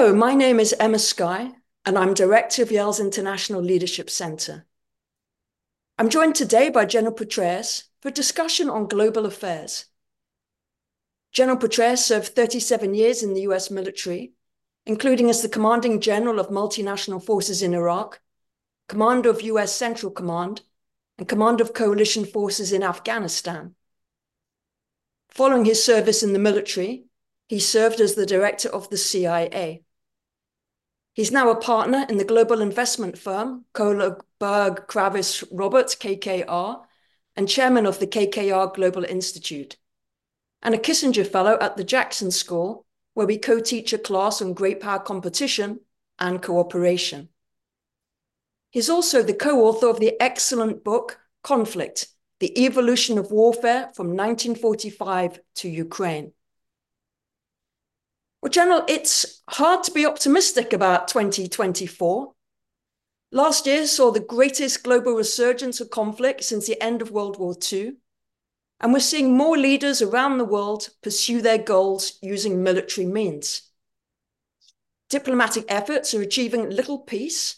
[0.00, 1.50] Hello, my name is Emma Sky,
[1.84, 4.64] and I'm Director of Yale's International Leadership Center.
[5.98, 9.86] I'm joined today by General Petraeus for discussion on global affairs.
[11.32, 14.34] General Petraeus served 37 years in the US military,
[14.86, 18.20] including as the commanding general of multinational forces in Iraq,
[18.88, 20.60] commander of US Central Command,
[21.18, 23.74] and commander of coalition forces in Afghanistan.
[25.28, 27.06] Following his service in the military,
[27.48, 29.82] he served as the director of the CIA.
[31.18, 36.84] He's now a partner in the global investment firm Kohlberg Kravis Roberts, KKR,
[37.34, 39.78] and chairman of the KKR Global Institute,
[40.62, 44.52] and a Kissinger Fellow at the Jackson School, where we co teach a class on
[44.52, 45.80] great power competition
[46.20, 47.30] and cooperation.
[48.70, 52.06] He's also the co author of the excellent book Conflict
[52.38, 56.30] The Evolution of Warfare from 1945 to Ukraine.
[58.40, 62.34] Well, General, it's hard to be optimistic about 2024.
[63.32, 67.56] Last year saw the greatest global resurgence of conflict since the end of World War
[67.72, 67.94] II,
[68.80, 73.62] and we're seeing more leaders around the world pursue their goals using military means.
[75.10, 77.56] Diplomatic efforts are achieving little peace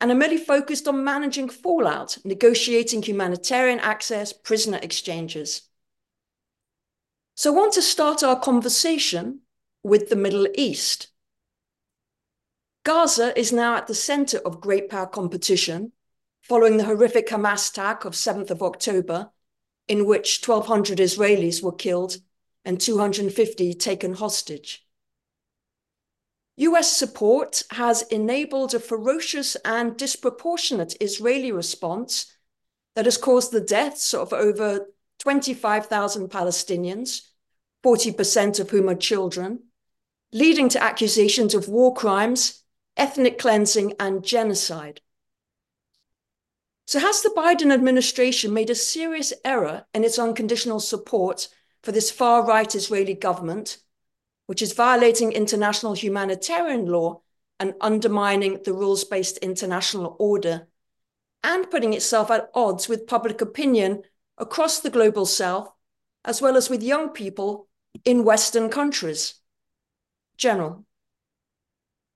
[0.00, 5.62] and are merely focused on managing fallout, negotiating humanitarian access, prisoner exchanges.
[7.34, 9.40] So I want to start our conversation
[9.84, 11.08] with the Middle East.
[12.84, 15.92] Gaza is now at the center of great power competition
[16.42, 19.30] following the horrific Hamas attack of 7th of October,
[19.86, 22.16] in which 1,200 Israelis were killed
[22.64, 24.86] and 250 taken hostage.
[26.56, 32.32] US support has enabled a ferocious and disproportionate Israeli response
[32.94, 34.86] that has caused the deaths of over
[35.18, 37.22] 25,000 Palestinians,
[37.84, 39.64] 40% of whom are children,
[40.34, 42.64] leading to accusations of war crimes,
[42.96, 45.00] ethnic cleansing, and genocide.
[46.86, 51.48] So, has the Biden administration made a serious error in its unconditional support
[51.84, 53.78] for this far right Israeli government,
[54.46, 57.22] which is violating international humanitarian law
[57.60, 60.66] and undermining the rules based international order,
[61.44, 64.02] and putting itself at odds with public opinion
[64.36, 65.70] across the global south,
[66.24, 67.68] as well as with young people
[68.04, 69.34] in Western countries?
[70.36, 70.84] General.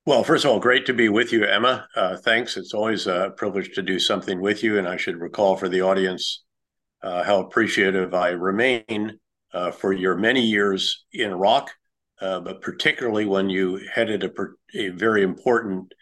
[0.08, 1.86] Well, first of all, great to be with you, Emma.
[1.94, 2.56] Uh, thanks.
[2.56, 4.78] It's always a privilege to do something with you.
[4.78, 6.44] And I should recall for the audience
[7.02, 9.18] uh, how appreciative I remain
[9.52, 11.70] uh, for your many years in Iraq,
[12.22, 14.30] uh, but particularly when you headed a,
[14.74, 15.92] a, very important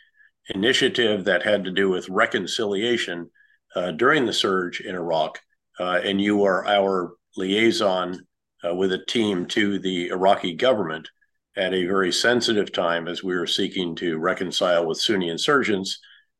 [0.51, 3.29] initiative that had to do with reconciliation
[3.75, 5.41] uh, during the surge in Iraq.
[5.81, 8.25] Uh, and you are our liaison
[8.73, 11.09] with a team to the Iraqi government
[11.57, 15.99] at a very sensitive time as we were seeking to reconcile with Sunni insurgents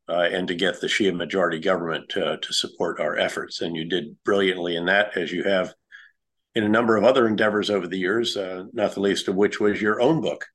[0.09, 3.61] uh, and to get the Shia majority government to, to support our efforts.
[3.61, 5.75] And you did brilliantly in that, as you have
[6.55, 9.59] in a number of other endeavors over the years, uh, not the least of which
[9.59, 10.47] was your own book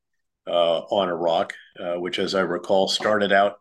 [0.47, 3.57] uh, on Iraq, uh, which, as I recall, started out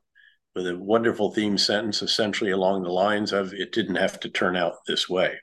[0.55, 4.57] with a wonderful theme sentence essentially along the lines of it didn't have to turn
[4.57, 5.35] out this way.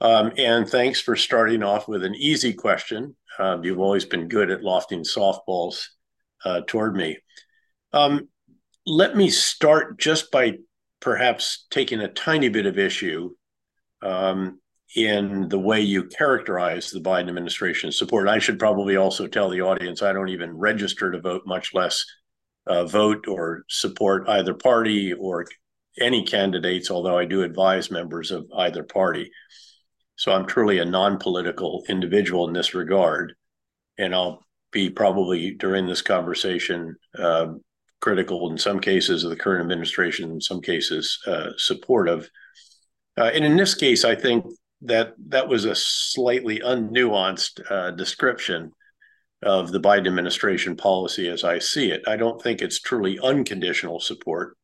[0.00, 4.50] Um, and thanks for starting off with an easy question uh, you've always been good
[4.50, 5.84] at lofting softballs
[6.44, 7.18] uh, toward me.
[7.92, 8.28] Um,
[8.86, 10.58] let me start just by
[11.00, 13.30] perhaps taking a tiny bit of issue
[14.02, 14.60] um,
[14.94, 18.28] in the way you characterize the Biden administration's support.
[18.28, 22.04] I should probably also tell the audience I don't even register to vote, much less
[22.66, 25.46] uh, vote or support either party or
[26.00, 29.30] any candidates, although I do advise members of either party.
[30.16, 33.34] So I'm truly a non political individual in this regard.
[33.98, 37.46] And I'll be probably during this conversation uh,
[38.00, 42.28] critical in some cases of the current administration, in some cases uh, supportive.
[43.16, 44.44] Uh, and in this case, I think
[44.82, 48.72] that that was a slightly unnuanced uh, description
[49.42, 52.02] of the Biden administration policy as I see it.
[52.06, 54.56] I don't think it's truly unconditional support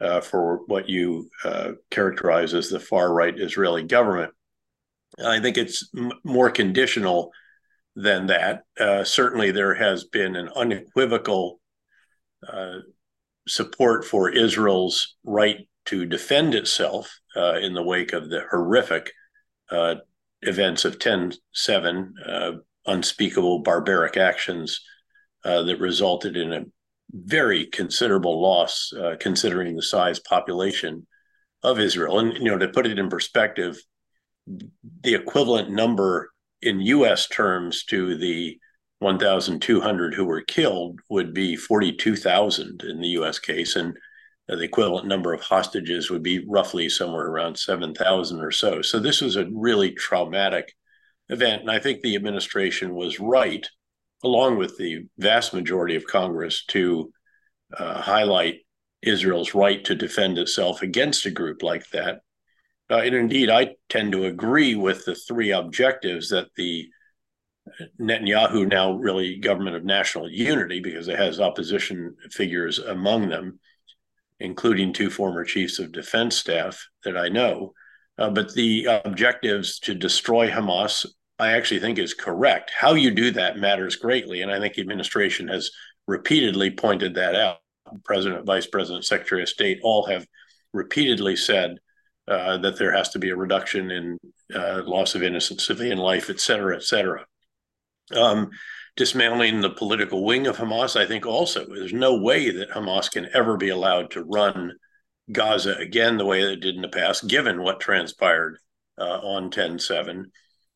[0.00, 4.32] uh, for what you uh, characterize as the far right Israeli government.
[5.24, 7.32] I think it's m- more conditional
[7.94, 8.64] than that.
[8.78, 11.60] Uh, certainly, there has been an unequivocal
[12.46, 12.80] uh,
[13.48, 19.12] support for Israel's right to defend itself uh, in the wake of the horrific
[19.70, 19.96] uh,
[20.42, 22.52] events of 10 7, uh,
[22.86, 24.80] unspeakable barbaric actions
[25.44, 26.64] uh, that resulted in a
[27.12, 31.06] very considerable loss, considering the size population
[31.62, 32.18] of Israel.
[32.18, 33.80] And, you know, to put it in perspective,
[34.46, 36.30] the equivalent number
[36.62, 38.58] in US terms to the
[39.00, 43.76] 1,200 who were killed would be 42,000 in the US case.
[43.76, 43.96] And
[44.48, 48.80] the equivalent number of hostages would be roughly somewhere around 7,000 or so.
[48.80, 50.72] So this was a really traumatic
[51.28, 51.62] event.
[51.62, 53.66] And I think the administration was right,
[54.22, 57.12] along with the vast majority of Congress, to
[57.76, 58.60] uh, highlight
[59.02, 62.20] Israel's right to defend itself against a group like that.
[62.90, 66.88] Uh, and indeed, I tend to agree with the three objectives that the
[68.00, 73.58] Netanyahu, now really government of national unity, because it has opposition figures among them,
[74.38, 77.72] including two former chiefs of defense staff that I know.
[78.18, 81.06] Uh, but the objectives to destroy Hamas,
[81.38, 82.70] I actually think is correct.
[82.74, 84.42] How you do that matters greatly.
[84.42, 85.70] And I think the administration has
[86.06, 87.58] repeatedly pointed that out.
[88.04, 90.26] President, Vice President, Secretary of State all have
[90.72, 91.78] repeatedly said
[92.28, 94.18] uh, that there has to be a reduction in
[94.54, 97.24] uh, loss of innocent civilian life, et cetera, et cetera.
[98.14, 98.50] Um,
[98.96, 103.28] dismantling the political wing of Hamas, I think also there's no way that Hamas can
[103.34, 104.72] ever be allowed to run
[105.30, 108.58] Gaza again the way that it did in the past, given what transpired
[108.98, 110.30] uh, on 10 7.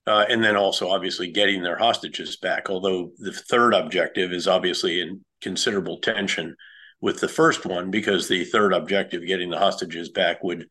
[0.06, 2.70] Uh, and then also, obviously, getting their hostages back.
[2.70, 6.56] Although the third objective is obviously in considerable tension
[7.00, 10.66] with the first one, because the third objective, getting the hostages back, would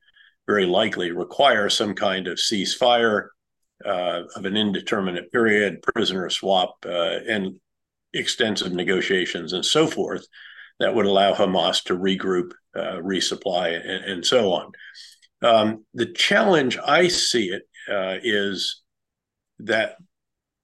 [0.50, 3.28] very likely require some kind of ceasefire
[3.86, 7.60] uh, of an indeterminate period, prisoner swap, uh, and
[8.16, 10.26] extensive negotiations and so forth
[10.80, 14.72] that would allow Hamas to regroup, uh, resupply, and, and, so on.
[15.44, 18.82] Um, the challenge I see it uh, is
[19.60, 19.98] that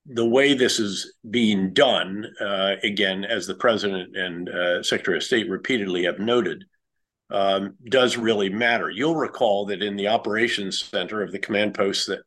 [0.08, 5.24] the way this is being done, uh, again, as the president and uh, Secretary of
[5.24, 6.64] State repeatedly have noted,
[7.32, 8.90] um, does really matter.
[8.90, 12.22] You'll recall that in the operations center of the command post that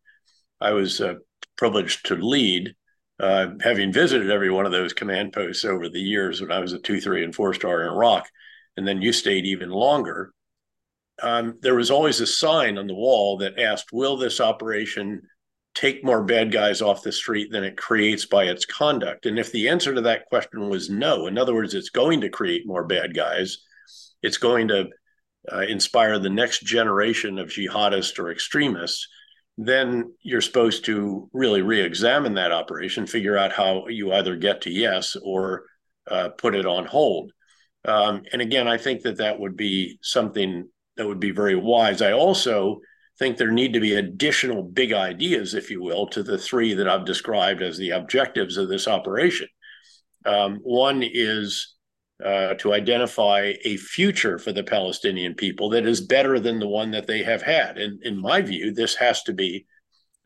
[0.61, 1.15] I was uh,
[1.57, 2.75] privileged to lead,
[3.21, 6.73] uh, having visited every one of those command posts over the years when I was
[6.73, 8.29] a two, three, and four star in Iraq,
[8.77, 10.33] and then you stayed even longer.
[11.21, 15.23] Um, there was always a sign on the wall that asked, Will this operation
[15.75, 19.27] take more bad guys off the street than it creates by its conduct?
[19.27, 22.29] And if the answer to that question was no, in other words, it's going to
[22.29, 23.59] create more bad guys,
[24.23, 24.89] it's going to
[25.53, 29.09] uh, inspire the next generation of jihadists or extremists
[29.59, 34.71] then you're supposed to really re-examine that operation, figure out how you either get to
[34.71, 35.65] yes or
[36.09, 37.33] uh, put it on hold.
[37.85, 42.03] Um, and again, I think that that would be something that would be very wise.
[42.03, 42.79] I also
[43.19, 46.89] think there need to be additional big ideas, if you will, to the three that
[46.89, 49.49] I've described as the objectives of this operation.
[50.25, 51.75] Um, one is
[52.25, 56.91] uh, to identify a future for the Palestinian people that is better than the one
[56.91, 57.79] that they have had.
[57.79, 59.67] And in my view, this has to be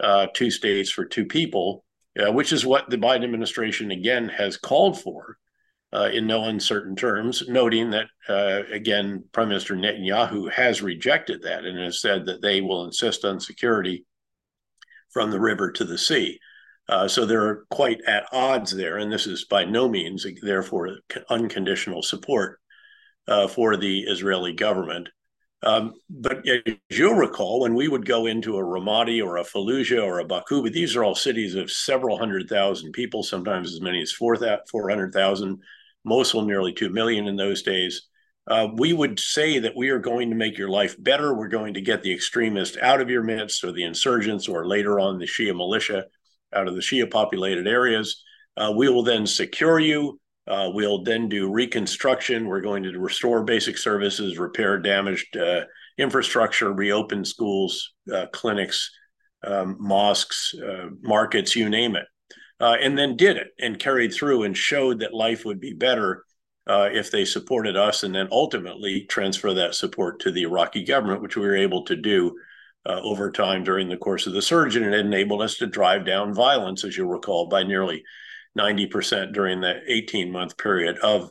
[0.01, 1.85] uh, two states for two people,
[2.19, 5.37] uh, which is what the Biden administration again has called for
[5.93, 11.65] uh, in no uncertain terms, noting that, uh, again, Prime Minister Netanyahu has rejected that
[11.65, 14.07] and has said that they will insist on security
[15.11, 16.41] from the river to the sea.
[16.89, 20.99] Uh, so they're quite at odds there, and this is by no means, therefore,
[21.31, 22.59] unconditional support
[23.29, 25.09] uh, for the Israeli government.
[25.65, 30.05] Um, but as you'll recall, when we would go into a Ramadi or a Fallujah
[30.05, 34.03] or a Baqubah, these are all cities of several hundred thousand people, sometimes as many
[34.03, 35.63] as 400,000,
[36.05, 38.09] Mosul nearly 2 million in those days.
[38.49, 41.33] Uh, we would say that we are going to make your life better.
[41.33, 44.99] We're going to get the extremists out of your midst or the insurgents or later
[44.99, 46.07] on the Shia militia
[46.55, 48.23] out of the Shia populated areas.
[48.57, 50.21] Uh, we will then secure you.
[50.47, 52.47] Uh, we'll then do reconstruction.
[52.47, 55.63] We're going to restore basic services, repair damaged uh,
[55.99, 58.91] infrastructure, reopen schools, uh, clinics,
[59.45, 62.07] um, mosques, uh, markets, you name it.
[62.61, 66.25] Uh, and then did it and carried through and showed that life would be better
[66.69, 71.37] if they supported us and then ultimately transfer that support to the Iraqi government, which
[71.37, 72.33] we were able to do
[72.87, 76.05] uh, over time during the course of the surge, and it enabled us to drive
[76.05, 78.03] down violence, as you'll recall, by nearly
[78.59, 81.31] 90% during the 18 month period of,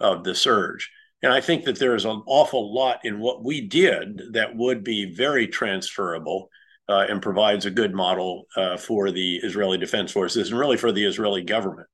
[0.00, 0.90] of the surge.
[1.22, 4.84] And I think that there is an awful lot in what we did that would
[4.84, 6.48] be very transferable
[6.88, 10.92] uh, and provides a good model uh, for the Israeli Defense Forces and really for
[10.92, 11.88] the Israeli government.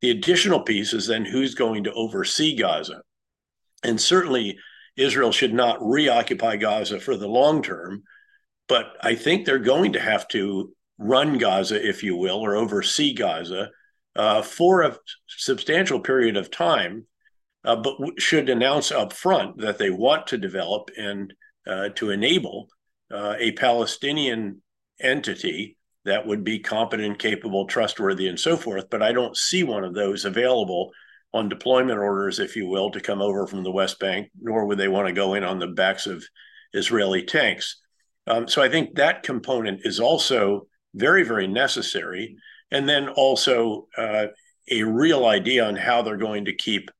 [0.00, 3.02] The additional piece is then who's going to oversee Gaza.
[3.82, 4.58] And certainly,
[4.96, 8.04] Israel should not reoccupy Gaza for the long term,
[8.68, 13.14] but I think they're going to have to run Gaza, if you will, or oversee
[13.14, 13.70] Gaza
[14.16, 14.96] uh, for a
[15.26, 17.06] substantial period of time,
[17.64, 21.32] uh, but should announce up front that they want to develop and
[21.66, 22.68] uh, to enable
[23.12, 24.60] uh, a Palestinian
[25.00, 28.90] entity that would be competent, capable, trustworthy, and so forth.
[28.90, 30.90] But I don't see one of those available
[31.32, 34.78] on deployment orders, if you will, to come over from the West Bank, nor would
[34.78, 36.24] they want to go in on the backs of
[36.72, 37.76] Israeli tanks.
[38.28, 42.36] Um, so I think that component is also very, very necessary.
[42.70, 44.26] And then also uh,
[44.70, 46.90] a real idea on how they're going to keep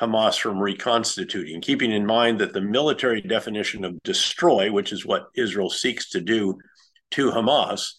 [0.00, 5.28] Hamas from reconstituting, keeping in mind that the military definition of destroy, which is what
[5.36, 6.58] Israel seeks to do
[7.10, 7.92] to Hamas,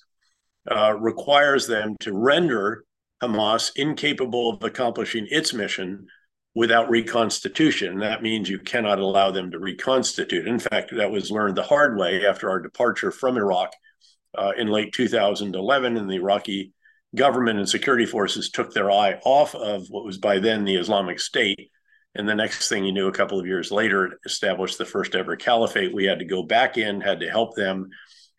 [0.71, 2.85] uh, requires them to render
[3.21, 6.07] Hamas incapable of accomplishing its mission
[6.55, 7.99] without reconstitution.
[7.99, 10.47] That means you cannot allow them to reconstitute.
[10.47, 13.71] In fact, that was learned the hard way after our departure from Iraq
[14.37, 16.73] uh, in late 2011, and the Iraqi
[17.15, 21.19] government and security forces took their eye off of what was by then the Islamic
[21.19, 21.69] State.
[22.15, 25.15] And the next thing you knew, a couple of years later, it established the first
[25.15, 25.93] ever caliphate.
[25.93, 27.89] We had to go back in, had to help them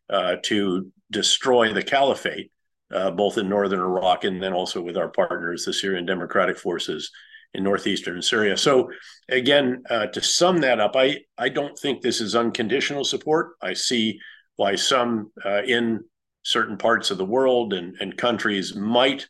[0.09, 2.51] uh, to destroy the caliphate
[2.93, 7.11] uh, both in northern Iraq and then also with our partners, the Syrian Democratic Forces
[7.55, 8.57] in northeastern Syria.
[8.57, 8.91] So,
[9.29, 13.53] again, uh, to sum that up, I, I don't think this is unconditional support.
[13.61, 14.21] I see
[14.57, 16.05] why some uh, in
[16.43, 19.29] certain parts of the world and, and countries might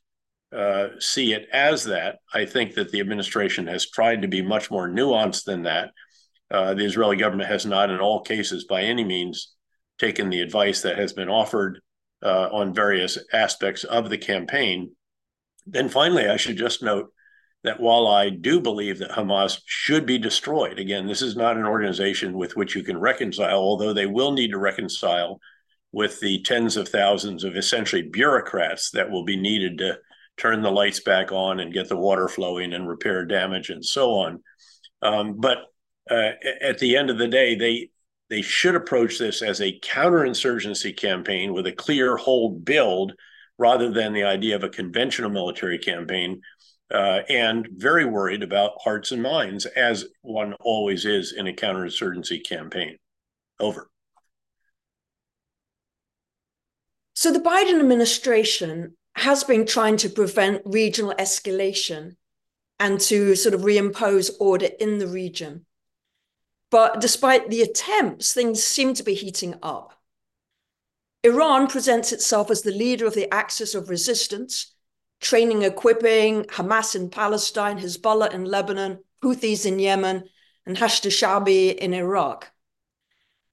[0.54, 2.18] uh, see it as that.
[2.34, 5.90] I think that the administration has tried to be much more nuanced than that.
[6.50, 9.54] Uh, the Israeli government has not, in all cases, by any means,
[9.98, 11.80] taken the advice that has been offered
[12.22, 14.90] uh, on various aspects of the campaign.
[15.66, 17.12] Then finally, I should just note
[17.62, 21.66] that while I do believe that Hamas should be destroyed, again, this is not an
[21.66, 25.40] organization with which you can reconcile, although they will need to reconcile
[25.92, 29.98] with the tens of thousands of essentially bureaucrats that will be needed to
[30.36, 34.12] turn the lights back on and get the water flowing and repair damage and so
[34.12, 34.42] on.
[35.02, 35.58] Um, but
[36.10, 36.30] uh,
[36.62, 37.90] at the end of the day, they
[38.30, 43.12] they should approach this as a counterinsurgency campaign with a clear hold build
[43.58, 46.40] rather than the idea of a conventional military campaign.
[46.92, 52.44] Uh, and very worried about hearts and minds, as one always is in a counterinsurgency
[52.44, 52.96] campaign.
[53.60, 53.88] Over.
[57.14, 62.16] So the Biden administration has been trying to prevent regional escalation
[62.78, 65.66] and to sort of reimpose order in the region.
[66.70, 69.92] But despite the attempts, things seem to be heating up.
[71.22, 74.74] Iran presents itself as the leader of the axis of resistance,
[75.20, 80.24] training, equipping Hamas in Palestine, Hezbollah in Lebanon, Houthis in Yemen,
[80.66, 82.50] and Hashd Shabi in Iraq.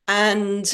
[0.08, 0.74] And,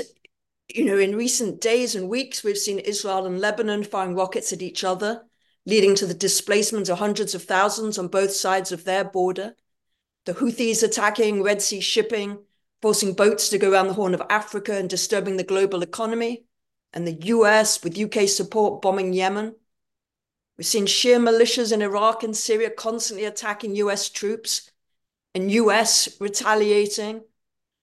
[0.74, 4.62] you know, in recent days and weeks, we've seen Israel and Lebanon firing rockets at
[4.62, 5.24] each other,
[5.66, 9.56] leading to the displacement of hundreds of thousands on both sides of their border
[10.26, 12.40] the Houthis attacking Red Sea shipping,
[12.82, 16.46] forcing boats to go around the Horn of Africa and disturbing the global economy,
[16.94, 19.56] and the US, with UK support, bombing Yemen.
[20.58, 24.70] We've seen Shia militias in Iraq and Syria constantly attacking US troops,
[25.34, 27.24] and US retaliating,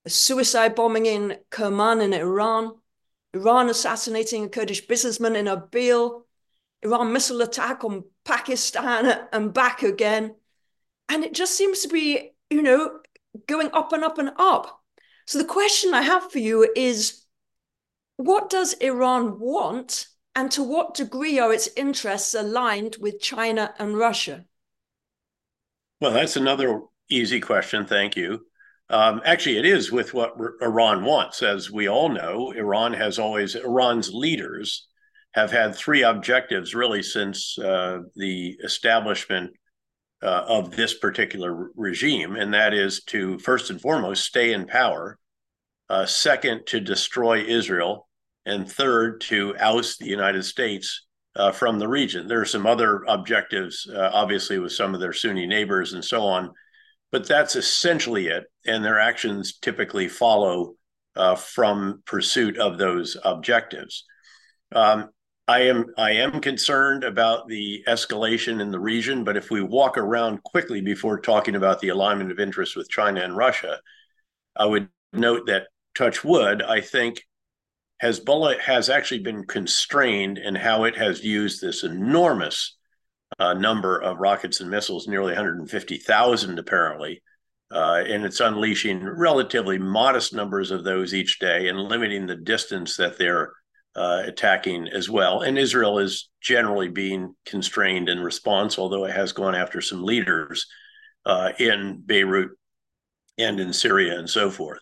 [0.05, 2.75] a suicide bombing in Kerman in Iran,
[3.35, 6.23] Iran assassinating a Kurdish businessman in Erbil,
[6.83, 10.35] Iran missile attack on Pakistan and back again.
[11.09, 13.01] And it just seems to be, you know,
[13.47, 14.83] going up and up and up.
[15.27, 17.25] So the question I have for you is
[18.17, 20.07] what does Iran want?
[20.35, 24.45] And to what degree are its interests aligned with China and Russia?
[26.01, 27.85] Well, that's another easy question.
[27.85, 28.47] Thank you.
[28.89, 31.43] Um, actually, it is with what Iran wants.
[31.43, 34.89] As we all know, Iran has always, Iran's leaders
[35.33, 39.53] have had three objectives really since uh, the establishment
[40.23, 45.19] uh, of this particular regime, and that is to first and foremost stay in power,
[45.89, 48.09] uh, second to destroy Israel,
[48.47, 51.07] and third to oust the United States
[51.37, 52.27] uh, from the region.
[52.27, 56.23] There are some other objectives, uh, obviously, with some of their Sunni neighbors and so
[56.23, 56.51] on,
[57.13, 58.45] but that's essentially it.
[58.67, 60.75] And their actions typically follow
[61.17, 64.05] uh, from pursuit of those objectives.
[64.75, 65.11] Um,
[65.49, 69.99] I am I am concerned about the escalation in the region, but if we walk
[69.99, 73.81] around quickly before talking about the alignment of interests with China and Russia,
[74.55, 75.67] I would note that
[75.97, 77.25] touch wood, I think
[78.03, 82.77] Hezbollah has actually been constrained in how it has used this enormous
[83.39, 87.23] uh, number of rockets and missiles, nearly 150,000 apparently,
[87.71, 92.97] uh, and it's unleashing relatively modest numbers of those each day and limiting the distance
[92.97, 93.53] that they're
[93.95, 95.43] uh, attacking as well.
[95.43, 100.67] And Israel is generally being constrained in response, although it has gone after some leaders
[101.27, 102.53] uh, in Beirut
[103.37, 104.81] and in Syria and so forth.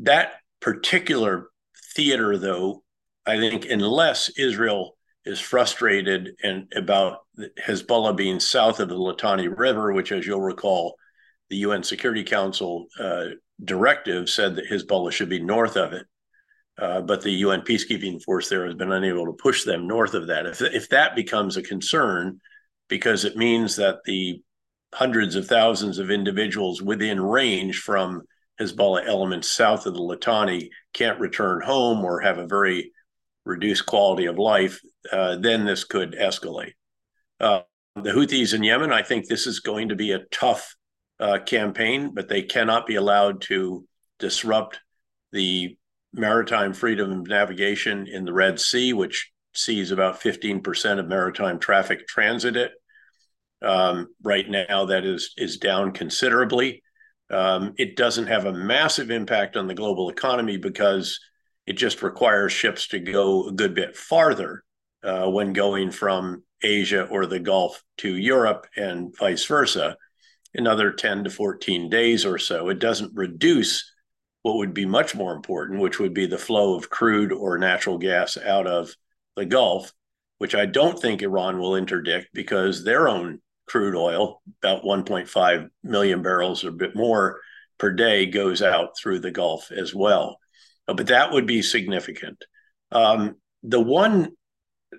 [0.00, 1.48] That particular
[1.94, 2.82] theater, though,
[3.26, 7.20] I think, unless Israel is frustrated and about
[7.58, 10.96] Hezbollah being south of the Litani River, which, as you'll recall,
[11.50, 13.26] the UN Security Council uh,
[13.62, 16.06] directive said that Hezbollah should be north of it.
[16.76, 20.26] Uh, but the UN peacekeeping force there has been unable to push them north of
[20.26, 20.44] that.
[20.46, 22.40] If, if that becomes a concern,
[22.88, 24.42] because it means that the
[24.92, 28.22] hundreds of thousands of individuals within range from
[28.60, 32.92] Hezbollah elements south of the Litani can't return home or have a very
[33.44, 34.80] reduced quality of life,
[35.12, 36.72] uh, then this could escalate.
[37.40, 37.60] Uh,
[37.96, 40.74] the Houthis in Yemen, I think this is going to be a tough
[41.20, 43.86] uh, campaign, but they cannot be allowed to
[44.18, 44.80] disrupt
[45.32, 45.76] the
[46.12, 52.06] maritime freedom of navigation in the Red Sea, which sees about 15% of maritime traffic
[52.06, 52.72] transit it.
[53.62, 56.82] Um, right now, that is is down considerably.
[57.30, 61.18] Um, it doesn't have a massive impact on the global economy because
[61.66, 64.62] it just requires ships to go a good bit farther
[65.02, 69.96] uh, when going from Asia or the Gulf to Europe and vice versa,
[70.54, 72.68] another 10 to 14 days or so.
[72.68, 73.90] It doesn't reduce
[74.42, 77.98] what would be much more important, which would be the flow of crude or natural
[77.98, 78.94] gas out of
[79.36, 79.92] the Gulf,
[80.38, 86.22] which I don't think Iran will interdict because their own crude oil, about 1.5 million
[86.22, 87.40] barrels or a bit more
[87.78, 90.38] per day, goes out through the Gulf as well.
[90.86, 92.44] Uh, but that would be significant.
[92.92, 94.32] Um, the one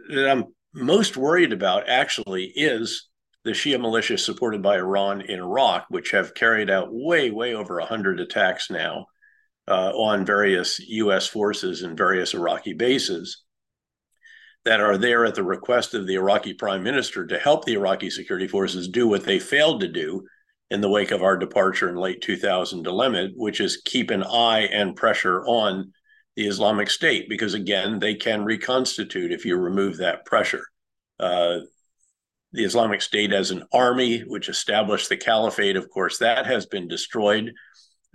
[0.10, 3.07] that I'm most worried about actually is
[3.43, 7.79] the Shia militia supported by Iran in Iraq, which have carried out way, way over
[7.79, 9.05] 100 attacks now
[9.67, 11.27] uh, on various U.S.
[11.27, 13.44] forces and various Iraqi bases
[14.65, 18.10] that are there at the request of the Iraqi prime minister to help the Iraqi
[18.10, 20.25] security forces do what they failed to do
[20.72, 24.62] in the wake of our departure in late 2000 dilemma, which is keep an eye
[24.72, 25.93] and pressure on
[26.36, 30.65] the Islamic State, because again, they can reconstitute if you remove that pressure.
[31.19, 31.60] Uh,
[32.51, 36.88] the Islamic State as an army, which established the caliphate, of course, that has been
[36.88, 37.53] destroyed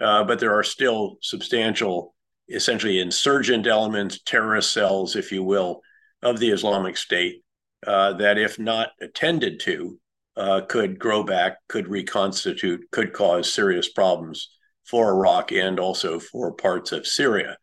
[0.00, 2.14] uh, but there are still substantial,
[2.49, 5.82] essentially insurgent elements, terrorist cells, if you will,
[6.23, 7.43] of the Islamic State
[7.87, 9.99] uh, that, if not attended to,
[10.37, 14.50] uh, could grow back, could reconstitute, could cause serious problems
[14.85, 17.56] for Iraq and also for parts of Syria.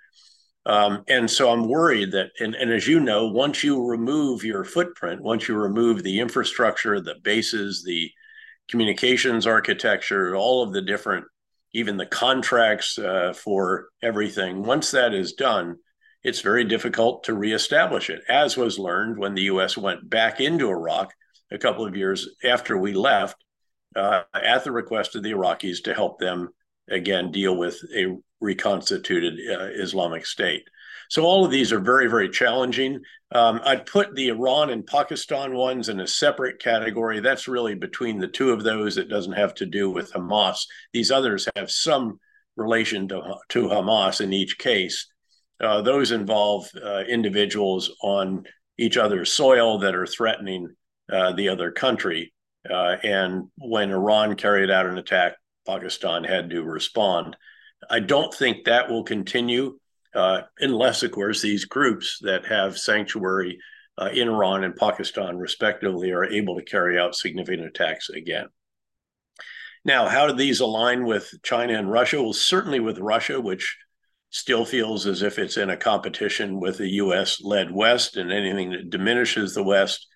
[0.66, 4.66] Um, and so I'm worried that, and, and, as you know, once you remove your
[4.66, 8.12] footprint, once you remove the infrastructure, the bases, the
[8.70, 11.26] communications architecture, all of the different
[11.74, 14.64] even the contracts uh, for everything.
[14.64, 15.78] Once that is done,
[16.28, 19.78] it's very difficult to reestablish it, as was learned when the U.S.
[19.78, 21.14] went back into Iraq
[21.52, 23.38] a couple of years after we left,
[23.96, 26.50] uh, at the request of the Iraqis to help them
[26.90, 30.64] again deal with a reconstituted uh, Islamic State.
[31.10, 33.00] So all of these are very, very challenging.
[33.32, 37.22] Um, I'd put the Iran and Pakistan ones in a separate category.
[37.22, 38.98] That's really between the two of those.
[38.98, 40.66] It doesn't have to do with Hamas.
[40.92, 42.20] These others have some
[42.58, 45.08] relation to, to Hamas in each case.
[45.60, 48.46] Uh, those involve uh, individuals on
[48.78, 50.70] each other's soil that are threatening
[51.12, 52.34] uh, the other country.
[52.70, 55.34] Uh, and when Iran carried out an attack,
[55.66, 57.36] Pakistan had to respond.
[57.90, 59.80] I don't think that will continue
[60.14, 63.60] uh, unless, of course, these groups that have sanctuary
[64.00, 68.48] uh, in Iran and Pakistan, respectively, are able to carry out significant attacks again.
[69.86, 72.22] Now, how do these align with China and Russia?
[72.22, 73.78] Well, certainly with Russia, which
[74.30, 78.72] still feels as if it's in a competition with the US led West, and anything
[78.72, 80.08] that diminishes the West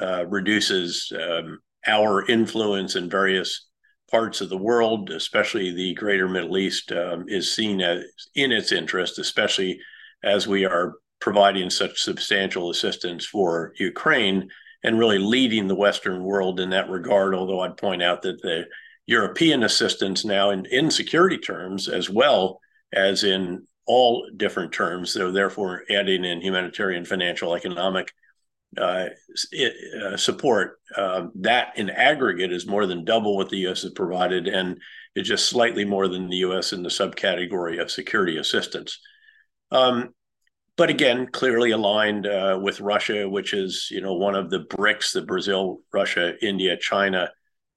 [0.00, 3.68] uh, reduces um, our influence in various
[4.10, 8.72] parts of the world, especially the greater Middle East, um, is seen as in its
[8.72, 9.80] interest, especially
[10.22, 14.50] as we are providing such substantial assistance for Ukraine
[14.84, 17.34] and really leading the Western world in that regard.
[17.34, 18.64] Although I'd point out that the
[19.06, 22.60] European assistance now, in, in security terms, as well
[22.92, 28.12] as in all different terms, so therefore adding in humanitarian, financial, economic
[28.78, 29.06] uh,
[30.04, 33.82] uh, support, uh, that in aggregate is more than double what the U.S.
[33.82, 34.80] has provided, and
[35.14, 36.72] it's just slightly more than the U.S.
[36.72, 38.98] in the subcategory of security assistance.
[39.70, 40.14] Um,
[40.76, 45.12] but again, clearly aligned uh, with Russia, which is you know one of the BRICS:
[45.12, 47.30] the Brazil, Russia, India, China,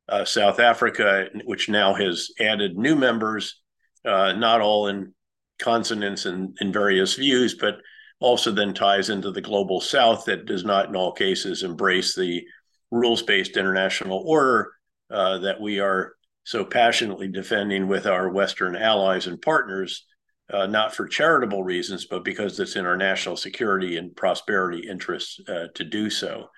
[0.08, 3.62] uh, South Africa, which now has added new members,
[4.06, 5.14] uh, not all in
[5.60, 7.78] consonance and in various views, but
[8.20, 12.44] also then ties into the global south that does not in all cases embrace the
[12.92, 14.72] rules-based international order
[15.12, 16.14] uh, that we are
[16.44, 20.06] so passionately defending with our western allies and partners
[20.52, 25.40] uh, not for charitable reasons, but because it's in our national security and prosperity interests
[25.48, 26.50] uh, to do so.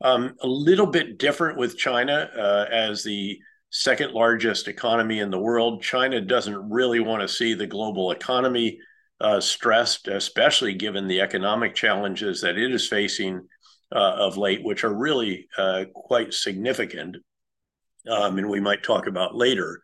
[0.00, 3.38] Um, a little bit different with China uh, as the
[3.70, 5.82] second largest economy in the world.
[5.82, 8.78] China doesn't really want to see the global economy
[9.20, 13.46] uh, stressed, especially given the economic challenges that it is facing
[13.94, 17.16] uh, of late, which are really uh, quite significant.
[18.08, 19.82] Um, and we might talk about later.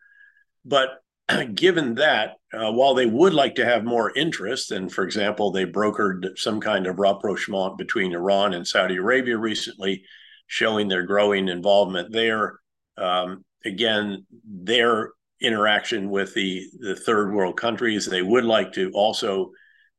[0.65, 1.01] But
[1.53, 5.65] given that, uh, while they would like to have more interest, and for example, they
[5.65, 10.03] brokered some kind of rapprochement between Iran and Saudi Arabia recently,
[10.47, 12.59] showing their growing involvement there.
[12.97, 19.51] Um, again, their interaction with the, the third world countries, they would like to also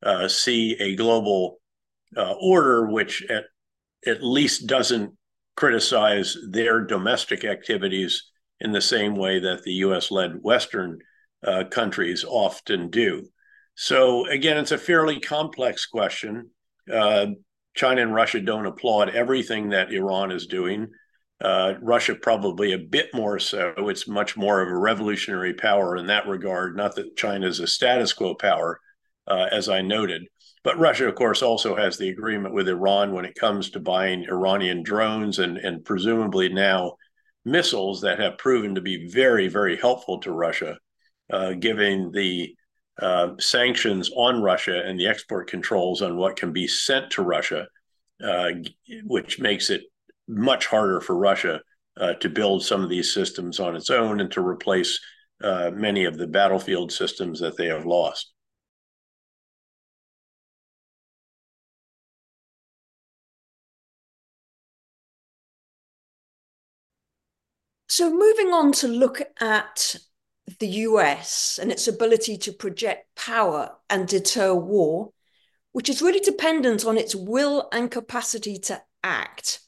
[0.03, 1.59] uh, see a global
[2.17, 3.45] uh, order which at,
[4.07, 5.13] at least doesn't
[5.57, 10.99] criticize their domestic activities in the same way that the US led Western
[11.47, 13.27] uh, countries often do.
[13.75, 16.51] So, again, it's a fairly complex question.
[16.93, 17.27] Uh,
[17.75, 20.89] China and Russia don't applaud everything that Iran is doing.
[21.41, 23.73] Uh, Russia probably a bit more so.
[23.77, 26.77] It's much more of a revolutionary power in that regard.
[26.77, 28.81] Not that China is a status quo power,
[29.27, 30.23] uh, as I noted.
[30.65, 34.25] But Russia, of course, also has the agreement with Iran when it comes to buying
[34.29, 36.97] Iranian drones and, and presumably now
[37.45, 40.77] missiles that have proven to be very, very helpful to Russia
[41.31, 42.55] uh, giving the
[43.01, 47.67] uh, sanctions on Russia and the export controls on what can be sent to Russia,
[48.25, 48.51] uh,
[49.05, 49.83] which makes it
[50.29, 51.61] much harder for Russia
[51.99, 55.01] uh, to build some of these systems on its own and to replace
[55.43, 58.33] uh, many of the battlefield systems that they have lost.
[67.89, 69.97] So, moving on to look at
[70.61, 75.13] the US and its ability to project power and deter war,
[75.73, 79.61] which is really dependent on its will and capacity to act.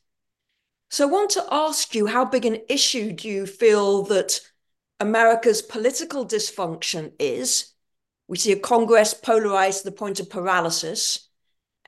[0.90, 4.40] So I want to ask you how big an issue do you feel that
[4.98, 7.72] America's political dysfunction is?
[8.26, 11.29] We see a Congress polarized to the point of paralysis,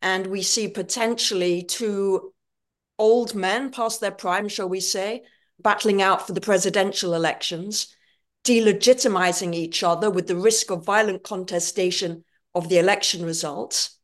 [0.01, 2.33] and we see potentially two
[2.97, 5.25] old men past their prime, shall we say,
[5.59, 7.95] battling out for the presidential elections
[8.45, 13.99] delegitimizing each other with the risk of violent contestation of the election results,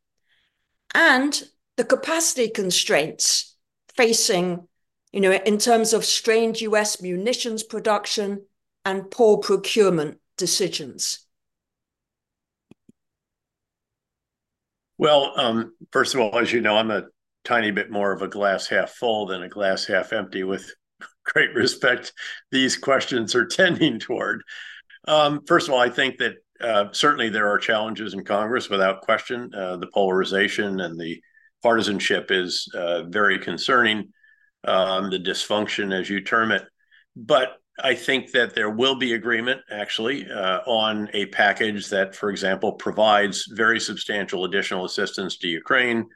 [0.94, 1.42] and
[1.76, 3.56] the capacity constraints
[3.96, 4.66] facing,
[5.12, 8.44] you know, in terms of strained US munitions production
[8.84, 11.24] and poor procurement decisions?
[14.98, 17.04] Well, um, first of all, as you know, I'm a
[17.44, 20.70] tiny bit more of a glass half full than a glass half empty with
[21.24, 22.12] great respect
[22.50, 24.42] these questions are tending toward.
[25.06, 29.02] Um, first of all, I think that uh, certainly there are challenges in Congress without
[29.02, 29.50] question.
[29.54, 31.20] Uh, the polarization and the
[31.62, 34.12] partisanship is uh, very concerning,
[34.64, 36.64] um, the dysfunction, as you term it.
[37.16, 42.30] But I think that there will be agreement actually uh, on a package that, for
[42.30, 46.06] example, provides very substantial additional assistance to Ukraine,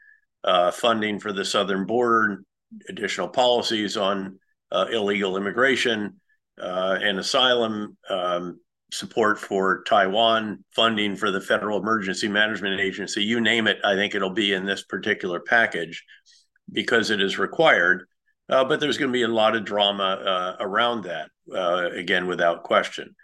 [0.45, 2.43] uh, funding for the southern border,
[2.89, 4.39] additional policies on
[4.73, 6.21] uh, illegal immigration
[6.61, 8.59] uh, and asylum, um,
[8.93, 14.15] support for Taiwan, funding for the Federal Emergency Management Agency, you name it, I think
[14.15, 16.05] it'll be in this particular package
[16.71, 18.07] because it is required.
[18.53, 22.27] Uh, but there's going to be a lot of drama uh, around that, uh, again,
[22.27, 23.15] without question.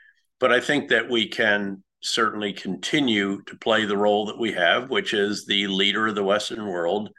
[0.40, 4.88] But I think that we can certainly continue to play the role that we have,
[4.90, 7.10] which is the leader of the Western world,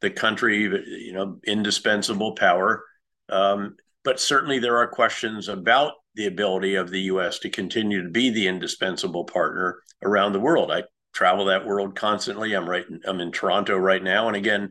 [0.00, 2.82] the country, you know, indispensable power
[3.28, 7.38] um, but certainly there are questions about the ability of the U.S.
[7.40, 10.70] to continue to be the indispensable partner around the world.
[10.70, 12.54] I travel that world constantly.
[12.54, 12.84] I'm right.
[13.06, 14.70] I'm in Toronto right now, and again,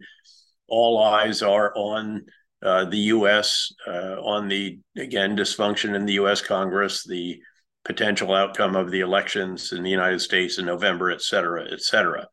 [0.67, 2.25] all eyes are on
[2.63, 3.71] uh, the U.S.
[3.85, 6.41] Uh, on the again dysfunction in the U.S.
[6.41, 7.39] Congress, the
[7.85, 12.27] potential outcome of the elections in the United States in November, et cetera, et cetera.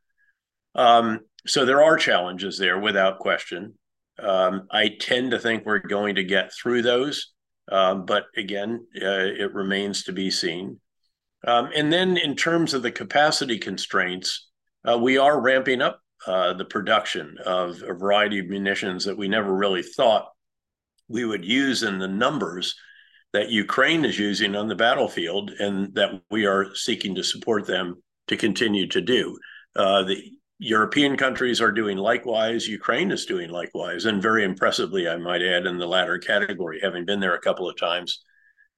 [0.75, 3.75] Um, so there are challenges there, without question.
[4.19, 7.33] Um, I tend to think we're going to get through those,
[7.71, 10.81] um, but again, uh, it remains to be seen.
[11.47, 14.49] Um, and then, in terms of the capacity constraints,
[14.89, 19.29] uh, we are ramping up uh, the production of a variety of munitions that we
[19.29, 20.29] never really thought
[21.09, 22.75] we would use in the numbers
[23.33, 28.03] that Ukraine is using on the battlefield, and that we are seeking to support them
[28.29, 29.37] to continue to do.
[29.77, 32.69] Uh, the European countries are doing likewise.
[32.69, 37.05] Ukraine is doing likewise, and very impressively, I might add, in the latter category, having
[37.05, 38.25] been there a couple of times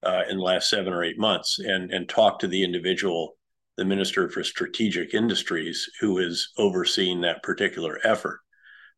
[0.03, 3.37] uh, in the last seven or eight months and and talked to the individual
[3.77, 8.41] the Minister for Strategic Industries, who is overseeing that particular effort.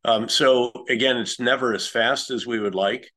[0.05, 3.11] Um, so again, it's never as fast as we would like.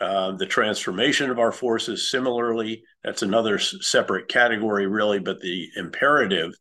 [0.00, 5.20] Uh, the transformation of our forces, similarly, that's another s- separate category, really.
[5.20, 6.52] But the imperative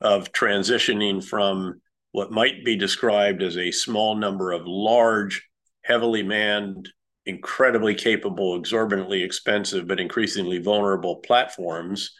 [0.00, 1.80] of transitioning from
[2.12, 5.46] what might be described as a small number of large,
[5.82, 6.88] heavily manned,
[7.26, 12.12] incredibly capable, exorbitantly expensive, but increasingly vulnerable platforms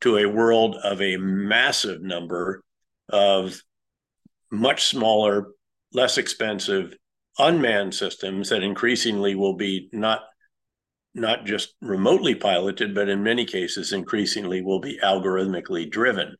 [0.00, 2.62] to a world of a massive number
[3.08, 3.60] of
[4.50, 5.48] much smaller,
[5.92, 6.94] less expensive,
[7.38, 10.22] unmanned systems that increasingly will be not
[11.14, 16.36] not just remotely piloted, but in many cases, increasingly will be algorithmically driven.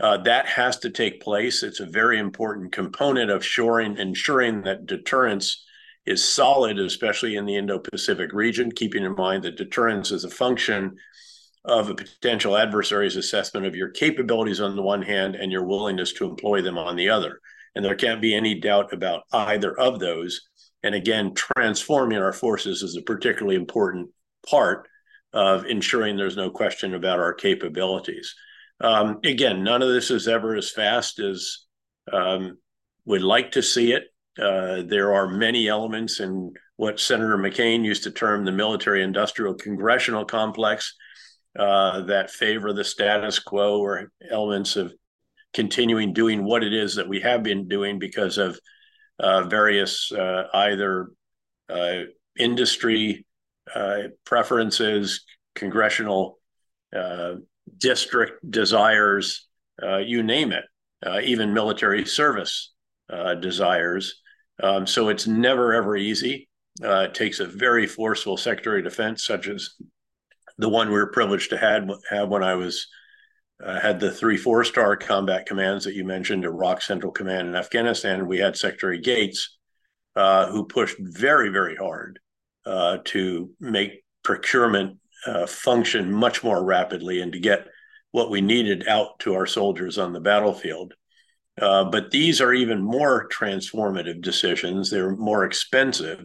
[0.00, 1.62] Uh, that has to take place.
[1.62, 5.64] It's a very important component of shoring, ensuring that deterrence
[6.06, 10.30] is solid, especially in the Indo Pacific region, keeping in mind that deterrence is a
[10.30, 10.96] function
[11.64, 16.12] of a potential adversary's assessment of your capabilities on the one hand and your willingness
[16.14, 17.40] to employ them on the other.
[17.74, 20.48] And there can't be any doubt about either of those.
[20.82, 24.10] And again, transforming our forces is a particularly important
[24.48, 24.88] part
[25.32, 28.34] of ensuring there's no question about our capabilities.
[28.80, 31.66] Um, again, none of this is ever as fast as
[32.12, 32.58] um,
[33.04, 34.04] we'd like to see it.
[34.40, 39.54] Uh, there are many elements in what Senator McCain used to term the military industrial
[39.54, 40.94] congressional complex
[41.58, 44.92] uh, that favor the status quo or elements of
[45.52, 48.58] continuing doing what it is that we have been doing because of
[49.18, 51.08] uh, various uh, either
[51.68, 52.02] uh,
[52.38, 53.26] industry
[53.74, 56.38] uh, preferences, congressional
[57.76, 59.46] district desires,
[60.00, 60.64] you name it,
[61.24, 62.72] even military service
[63.40, 64.22] desires.
[64.62, 66.48] Um, so it's never ever easy.
[66.80, 69.70] it takes a very forceful Secretary of Defense, such as
[70.58, 72.88] the one we were privileged to had, have when I was
[73.64, 77.56] uh, had the three four star combat commands that you mentioned, Iraq Central Command in
[77.56, 78.28] Afghanistan.
[78.28, 79.58] We had Secretary Gates,
[80.16, 82.20] uh, who pushed very very hard
[82.66, 87.66] uh, to make procurement uh, function much more rapidly and to get
[88.12, 90.94] what we needed out to our soldiers on the battlefield.
[91.60, 94.90] Uh, but these are even more transformative decisions.
[94.90, 96.24] They're more expensive,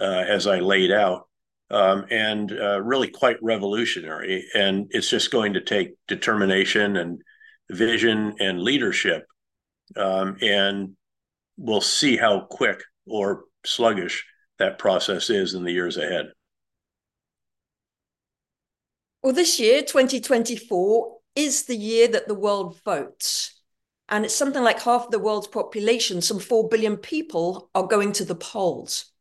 [0.00, 1.28] uh, as I laid out
[1.74, 4.46] um, and uh, really quite revolutionary.
[4.54, 7.20] And it's just going to take determination and
[7.68, 9.26] vision and leadership.
[9.96, 10.96] Um, and
[11.56, 14.24] we'll see how quick or sluggish
[14.60, 16.26] that process is in the years ahead.
[19.22, 23.60] Well, this year, 2024, is the year that the world votes.
[24.08, 28.24] And it's something like half the world's population, some 4 billion people, are going to
[28.24, 29.13] the polls.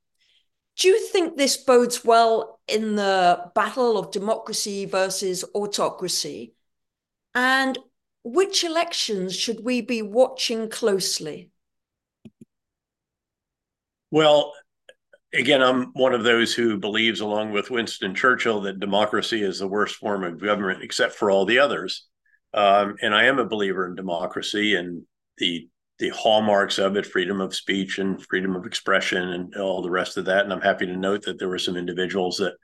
[0.77, 6.55] Do you think this bodes well in the battle of democracy versus autocracy?
[7.35, 7.77] And
[8.23, 11.51] which elections should we be watching closely?
[14.09, 14.53] Well,
[15.33, 19.67] again, I'm one of those who believes, along with Winston Churchill, that democracy is the
[19.67, 22.05] worst form of government except for all the others.
[22.53, 25.03] Um, and I am a believer in democracy and
[25.37, 25.67] the
[26.03, 30.17] the hallmarks of it freedom of speech and freedom of expression and all the rest
[30.17, 30.43] of that.
[30.43, 32.55] And i'm happy to note that there were some individuals that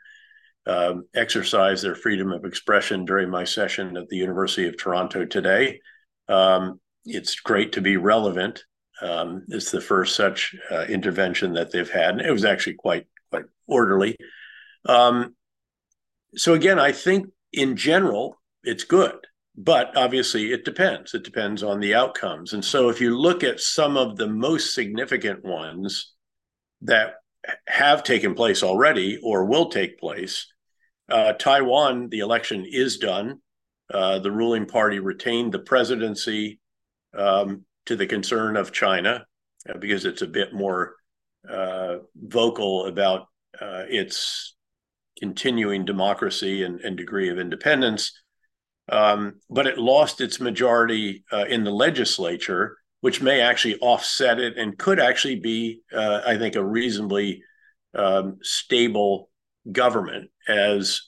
[0.66, 5.80] um, exercised their freedom of expression during my session at the university of toronto today.
[6.28, 8.62] Um, it's great to be relevant.
[9.02, 13.08] Um, it's the first such uh, intervention that they've had and it was actually quite
[13.30, 14.18] quite orderly.
[14.86, 15.34] Um,
[16.36, 19.16] so again i think in general it's good
[19.60, 21.14] but obviously it depends.
[21.14, 22.54] It depends on the outcomes.
[22.54, 26.14] And so if you look at some of the most significant ones
[26.82, 27.16] that
[27.68, 30.48] have taken place already or will take place
[31.12, 33.40] uh, taiwan the election is done.
[33.94, 36.60] Uh, the ruling party retained the presidency
[37.18, 39.26] um, to the concern of china
[39.68, 40.96] uh, because it's a bit more
[41.50, 43.22] uh, vocal about
[43.60, 44.56] uh, its
[45.18, 48.12] continuing democracy and, and degree of independence
[48.92, 54.58] um, but it lost its majority uh, in the legislature, which may actually offset it
[54.58, 57.44] and could actually be, uh, I think, a reasonably
[57.94, 59.30] um, stable
[59.72, 61.02] government as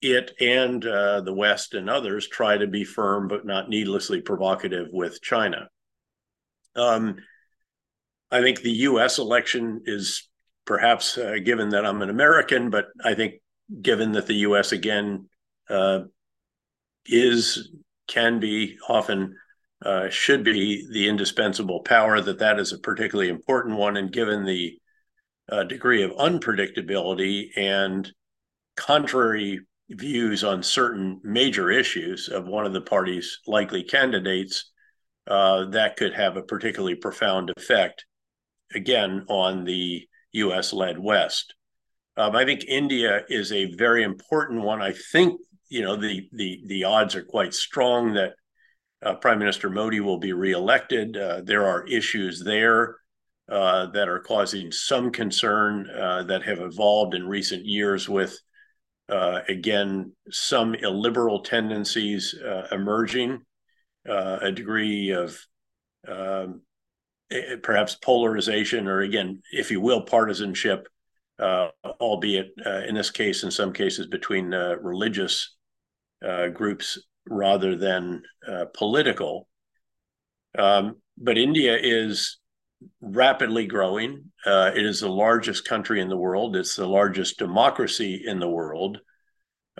[0.00, 4.88] it and uh, the West and others try to be firm but not needlessly provocative
[4.92, 5.68] with China.
[6.76, 7.16] Um,
[8.30, 9.18] I think the U.S.
[9.18, 10.28] election is
[10.66, 13.34] perhaps uh, given that I'm an American, but I think
[13.80, 14.72] given that the U.S.
[14.72, 15.28] again
[15.70, 16.00] uh,
[17.06, 17.70] is
[18.06, 19.34] can be often
[19.84, 24.44] uh, should be the indispensable power that that is a particularly important one and given
[24.44, 24.78] the
[25.50, 28.10] uh, degree of unpredictability and
[28.76, 34.70] contrary views on certain major issues of one of the party's likely candidates,
[35.26, 38.06] uh, that could have a particularly profound effect,
[38.74, 41.54] again, on the US led West.
[42.16, 44.80] Um, I think India is a very important one.
[44.80, 45.40] I think
[45.74, 48.34] you know the the the odds are quite strong that
[49.02, 51.16] uh, Prime Minister Modi will be reelected.
[51.16, 52.96] Uh, there are issues there
[53.50, 58.38] uh, that are causing some concern uh, that have evolved in recent years with
[59.08, 63.42] uh, again some illiberal tendencies uh, emerging,
[64.06, 65.36] a degree of
[66.06, 66.62] um,
[67.62, 70.86] perhaps polarization or again, if you will, partisanship
[71.38, 71.68] uh,
[72.00, 75.53] albeit uh, in this case, in some cases, between uh, religious
[76.24, 79.48] uh, groups rather than uh, political.
[80.58, 82.38] Um, but India is
[83.00, 84.32] rapidly growing.
[84.44, 86.56] Uh, it is the largest country in the world.
[86.56, 88.98] It's the largest democracy in the world.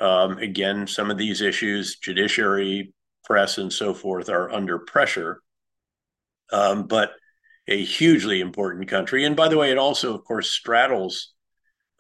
[0.01, 2.93] Um, again, some of these issues, judiciary,
[3.25, 5.41] press, and so forth, are under pressure.
[6.53, 7.13] Um, but
[7.67, 9.25] a hugely important country.
[9.25, 11.34] And by the way, it also, of course, straddles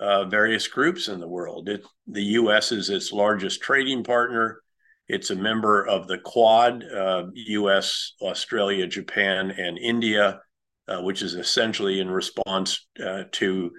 [0.04, 1.68] uh, various groups in the world.
[1.68, 2.72] It, the U.S.
[2.72, 4.60] is its largest trading partner.
[5.08, 10.40] It's a member of the Quad, uh, U.S., Australia, Japan, and India,
[10.88, 13.70] uh, which is essentially in response uh, to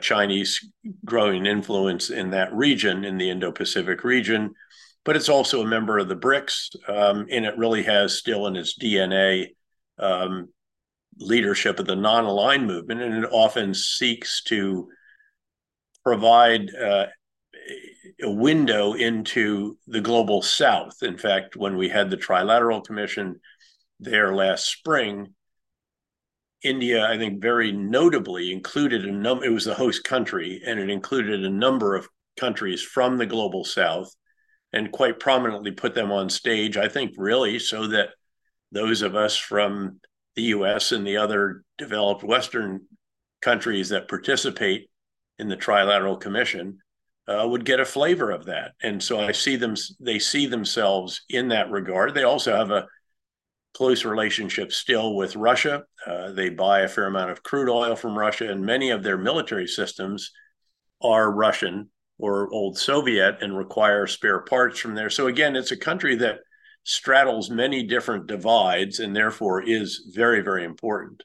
[0.00, 0.70] Chinese
[1.04, 4.52] growing influence in that region, in the Indo-Pacific region.
[5.04, 8.56] But it's also a member of the BRICS, um, and it really has still in
[8.56, 9.46] its DNA
[9.98, 10.50] um,
[11.18, 14.88] leadership of the non-aligned movement, and it often seeks to
[16.04, 17.06] provide uh,
[18.22, 21.02] a window into the global south.
[21.02, 23.40] In fact, when we had the Trilateral Commission
[24.00, 25.34] there last spring,
[26.62, 30.90] India, I think, very notably included a number, it was the host country, and it
[30.90, 34.14] included a number of countries from the global south
[34.72, 38.10] and quite prominently put them on stage, I think, really, so that
[38.70, 40.00] those of us from
[40.34, 42.86] the US and the other developed Western
[43.42, 44.88] countries that participate
[45.38, 46.78] in the Trilateral Commission
[47.28, 48.72] uh, would get a flavor of that.
[48.82, 52.14] And so I see them, they see themselves in that regard.
[52.14, 52.86] They also have a
[53.74, 55.84] close relationship still with Russia.
[56.06, 59.16] Uh, they buy a fair amount of crude oil from Russia, and many of their
[59.16, 60.30] military systems
[61.00, 65.10] are Russian or old Soviet and require spare parts from there.
[65.10, 66.40] So again, it's a country that
[66.84, 71.22] straddles many different divides and therefore is very, very important.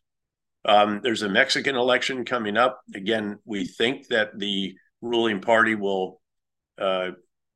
[0.67, 2.81] Um, there's a Mexican election coming up.
[2.93, 6.21] Again, we think that the ruling party will
[6.77, 7.11] uh,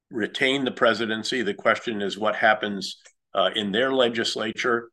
[0.10, 1.42] retain the presidency.
[1.42, 2.98] The question is what happens
[3.36, 4.90] uh, in their legislature.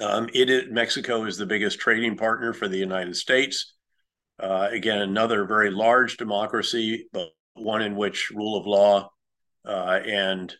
[0.00, 3.74] Um, it is, Mexico is the biggest trading partner for the United States.
[4.38, 9.10] Uh, again, another very large democracy, but one in which rule of law
[9.66, 10.54] uh, and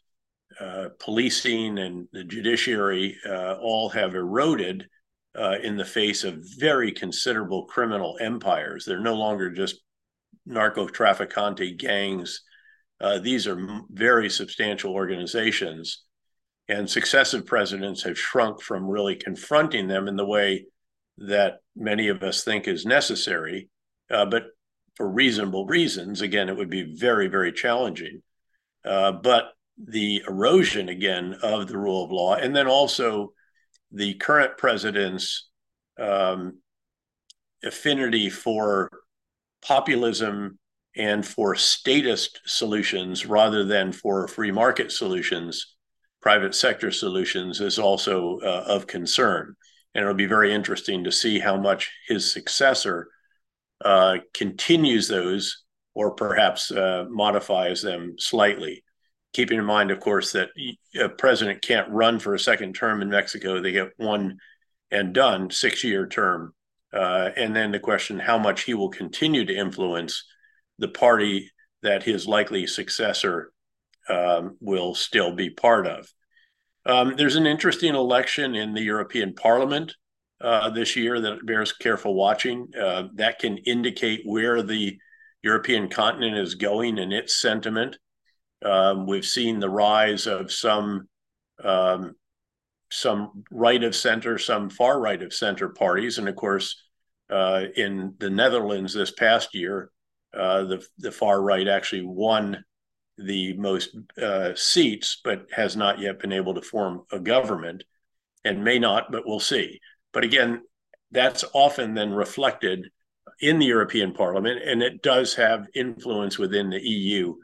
[0.58, 4.88] uh, policing and the judiciary uh, all have eroded
[5.38, 8.84] uh, in the face of very considerable criminal empires.
[8.84, 9.80] They're no longer just
[10.46, 12.42] narco trafficante gangs.
[13.00, 16.04] Uh, these are very substantial organizations.
[16.68, 20.66] And successive presidents have shrunk from really confronting them in the way
[21.18, 23.68] that many of us think is necessary.
[24.10, 24.46] Uh, but
[24.94, 28.22] for reasonable reasons, again, it would be very, very challenging.
[28.84, 33.32] Uh, but the erosion, again, of the rule of law, and then also
[33.92, 35.48] the current president's
[35.98, 36.58] um,
[37.64, 38.90] affinity for
[39.62, 40.58] populism
[40.96, 45.74] and for statist solutions rather than for free market solutions,
[46.22, 49.54] private sector solutions, is also uh, of concern.
[49.94, 53.08] And it'll be very interesting to see how much his successor
[53.84, 58.82] uh, continues those or perhaps uh, modifies them slightly
[59.36, 60.48] keeping in mind, of course, that
[60.98, 63.60] a president can't run for a second term in Mexico.
[63.60, 64.38] They get one
[64.90, 66.54] and done, six year term.
[66.90, 70.24] Uh, and then the question how much he will continue to influence
[70.78, 71.50] the party
[71.82, 73.52] that his likely successor
[74.08, 76.08] um, will still be part of.
[76.86, 79.94] Um, there's an interesting election in the European Parliament
[80.40, 82.68] uh, this year that bears careful watching.
[82.80, 84.96] Uh, that can indicate where the
[85.42, 87.98] European continent is going in its sentiment.
[88.64, 91.08] Um, we've seen the rise of some
[91.62, 92.14] um,
[92.90, 96.82] some right of center, some far right of center parties, and of course,
[97.30, 99.90] uh, in the Netherlands this past year,
[100.34, 102.64] uh, the the far right actually won
[103.18, 107.84] the most uh, seats, but has not yet been able to form a government,
[108.44, 109.80] and may not, but we'll see.
[110.12, 110.62] But again,
[111.10, 112.88] that's often then reflected
[113.40, 117.34] in the European Parliament, and it does have influence within the EU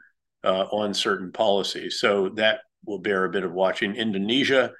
[0.43, 1.99] uh, on certain policies.
[1.99, 3.95] So that will bear a bit of watching.
[3.95, 4.71] Indonesia,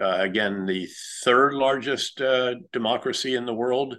[0.00, 0.88] uh, again, the
[1.24, 3.96] third largest uh, democracy in the world,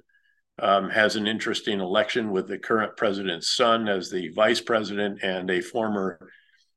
[0.59, 5.49] um, has an interesting election with the current president's son as the vice president and
[5.49, 6.29] a former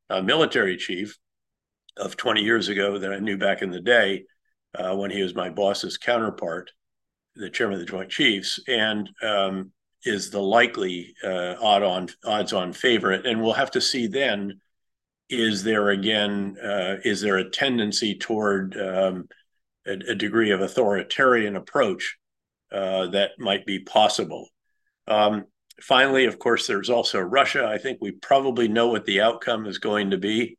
[0.09, 1.19] uh, military chief
[1.97, 4.25] of 20 years ago that I knew back in the day
[4.75, 6.71] uh, when he was my boss's counterpart,
[7.35, 9.73] the chairman of the Joint Chiefs, and um,
[10.05, 13.27] is the likely uh, odd on odds on favorite.
[13.27, 14.61] And we'll have to see then
[15.29, 19.29] is there again uh, is there a tendency toward um,
[19.87, 22.17] a, a, degree of authoritarian approach
[22.73, 24.49] uh, that might be possible.
[25.09, 25.45] Um,
[25.81, 27.67] finally, of course, there's also Russia.
[27.67, 30.59] I think we probably know what the outcome is going to be,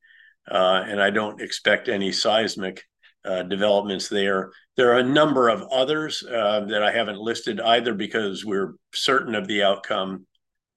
[0.50, 2.84] uh, and I don't expect any seismic
[3.26, 4.52] uh, developments there.
[4.78, 9.34] There are a number of others uh, that I haven't listed either because we're certain
[9.34, 10.28] of the outcome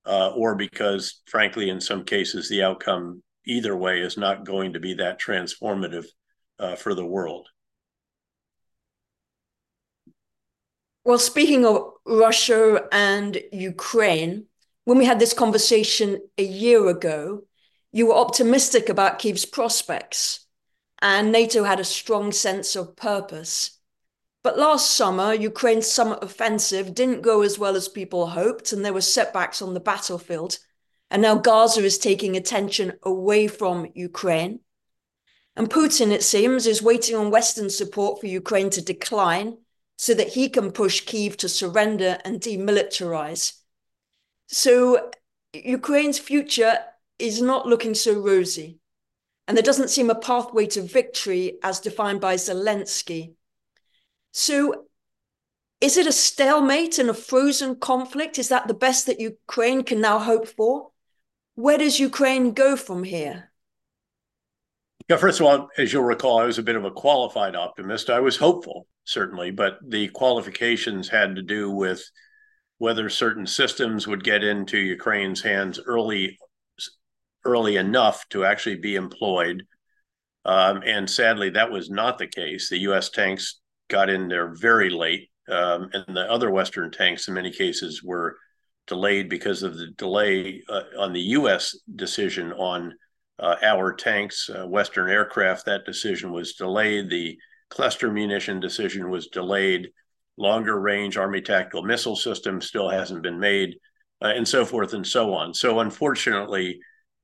[0.07, 4.80] uh, or because, frankly, in some cases, the outcome either way is not going to
[4.80, 6.07] be that transformative
[6.59, 7.48] uh, for the world.
[11.05, 14.46] Well, speaking of Russia and Ukraine,
[14.84, 17.42] when we had this conversation a year ago,
[17.92, 20.46] you were optimistic about Kiev's prospects,
[21.03, 23.80] and NATO had a strong sense of purpose.
[24.43, 28.95] But last summer, Ukraine's summer offensive didn't go as well as people hoped, and there
[28.95, 30.59] were setbacks on the battlefield.
[31.11, 34.61] And now Gaza is taking attention away from Ukraine.
[35.57, 39.59] And Putin, it seems, is waiting on Western support for Ukraine to decline
[39.97, 43.55] so that he can push Kiev to surrender and demilitarize.
[44.47, 45.11] So
[45.53, 46.78] Ukraine's future
[47.18, 48.78] is not looking so rosy.
[49.47, 53.34] And there doesn't seem a pathway to victory as defined by Zelensky.
[54.33, 54.87] So
[55.81, 58.39] is it a stalemate and a frozen conflict?
[58.39, 60.91] Is that the best that Ukraine can now hope for?
[61.55, 63.51] Where does Ukraine go from here?
[65.09, 68.11] Yeah, first of all, as you'll recall, I was a bit of a qualified optimist.
[68.11, 72.03] I was hopeful, certainly, but the qualifications had to do with
[72.78, 76.39] whether certain systems would get into Ukraine's hands early,
[77.45, 79.64] early enough to actually be employed.
[80.45, 82.70] Um, and sadly, that was not the case.
[82.70, 83.11] The U.S.
[83.11, 83.59] tanks
[83.91, 88.36] got in there very late, um, and the other Western tanks, in many cases, were
[88.86, 91.76] delayed because of the delay uh, on the U.S.
[91.97, 92.95] decision on
[93.38, 95.66] uh, our tanks, uh, Western aircraft.
[95.66, 97.11] That decision was delayed.
[97.11, 97.36] The
[97.68, 99.91] cluster munition decision was delayed.
[100.36, 103.76] Longer range Army tactical missile system still hasn't been made,
[104.22, 105.53] uh, and so forth and so on.
[105.55, 106.80] So, unfortunately,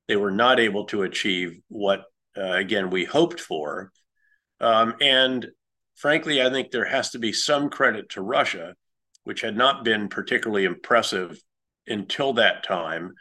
[0.09, 2.05] they were not able to achieve what,
[2.37, 3.93] uh, again, we hoped for.
[4.61, 5.47] Um, and
[5.97, 8.75] frankly, I think there has to be some credit to Russia,
[9.25, 11.41] which had not been particularly impressive
[11.87, 13.15] until that time,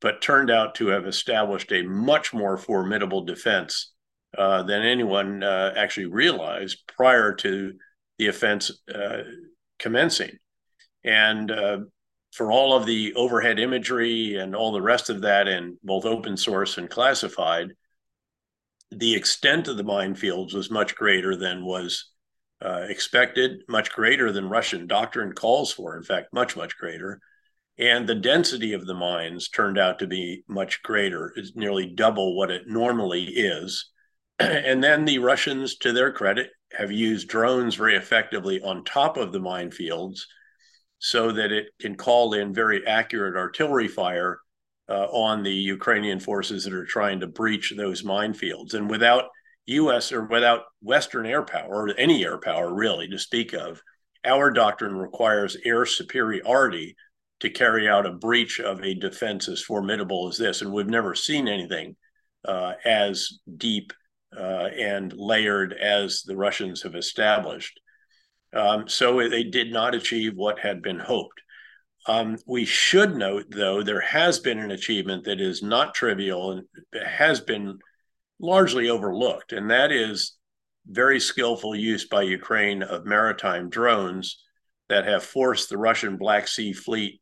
[0.00, 3.92] but turned out to have established a much more formidable defense
[4.36, 7.72] uh, than anyone uh, actually realized prior to
[8.18, 9.22] the offense uh,
[9.78, 10.38] commencing.
[11.02, 11.78] And uh,
[12.32, 16.36] for all of the overhead imagery and all the rest of that in both open
[16.36, 17.72] source and classified,
[18.90, 22.09] the extent of the minefields was much greater than was
[22.62, 27.20] uh, expected, much greater than Russian doctrine calls for, in fact, much, much greater.
[27.78, 31.32] And the density of the mines turned out to be much greater.
[31.36, 33.90] It's nearly double what it normally is.
[34.38, 39.32] and then the Russians, to their credit, have used drones very effectively on top of
[39.32, 40.20] the minefields
[40.98, 44.38] so that it can call in very accurate artillery fire
[44.88, 48.74] uh, on the Ukrainian forces that are trying to breach those minefields.
[48.74, 49.24] And without
[49.70, 53.82] US or without Western air power, or any air power really to speak of,
[54.24, 56.96] our doctrine requires air superiority
[57.40, 60.60] to carry out a breach of a defense as formidable as this.
[60.60, 61.96] And we've never seen anything
[62.44, 63.92] uh, as deep
[64.36, 67.80] uh, and layered as the Russians have established.
[68.52, 71.40] Um, so they did not achieve what had been hoped.
[72.06, 76.66] Um, we should note, though, there has been an achievement that is not trivial and
[77.06, 77.78] has been
[78.40, 80.36] largely overlooked, and that is
[80.86, 84.42] very skillful use by Ukraine of maritime drones
[84.88, 87.20] that have forced the Russian Black Sea Fleet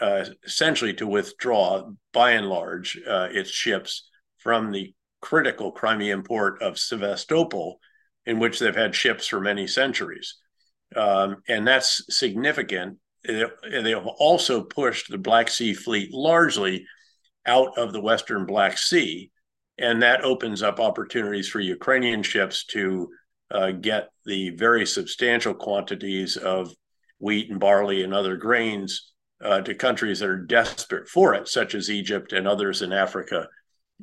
[0.00, 6.60] uh, essentially to withdraw, by and large, uh, its ships from the critical Crimean port
[6.62, 7.78] of Sevastopol,
[8.26, 10.36] in which they've had ships for many centuries.
[10.94, 12.98] Um, and that's significant.
[13.24, 16.86] They have also pushed the Black Sea Fleet largely
[17.46, 19.30] out of the Western Black Sea.
[19.78, 23.08] And that opens up opportunities for Ukrainian ships to
[23.50, 26.72] uh, get the very substantial quantities of
[27.18, 29.12] wheat and barley and other grains
[29.44, 33.46] uh, to countries that are desperate for it, such as Egypt and others in Africa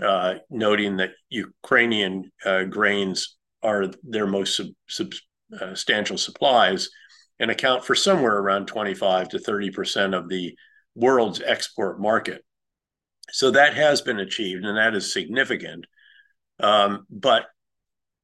[0.02, 5.14] uh, noting that Ukrainian uh, grains are their most sub-
[5.50, 6.90] substantial supplies
[7.40, 10.56] and account for somewhere around 25 to 30 percent of the
[10.96, 12.44] world's export market.
[13.32, 15.86] So that has been achieved, and that is significant.
[16.60, 17.46] Um, but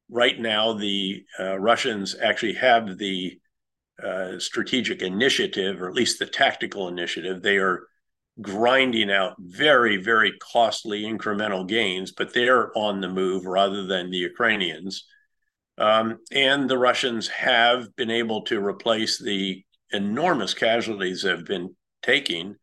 [0.09, 3.39] right now, the uh, Russians actually have the
[4.03, 7.41] uh, strategic initiative, or at least the tactical initiative.
[7.41, 7.87] They are
[8.41, 14.17] grinding out very, very costly incremental gains, but they're on the move rather than the
[14.17, 15.05] Ukrainians.
[15.77, 22.55] Um, and the Russians have been able to replace the enormous casualties they've been taking.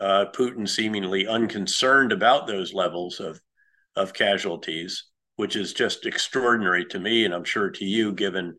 [0.00, 3.40] Uh, Putin seemingly unconcerned about those levels of
[3.96, 5.04] of casualties,
[5.36, 8.56] which is just extraordinary to me, and I'm sure to you, given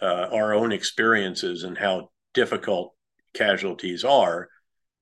[0.00, 2.94] uh, our own experiences and how difficult
[3.32, 4.48] casualties are.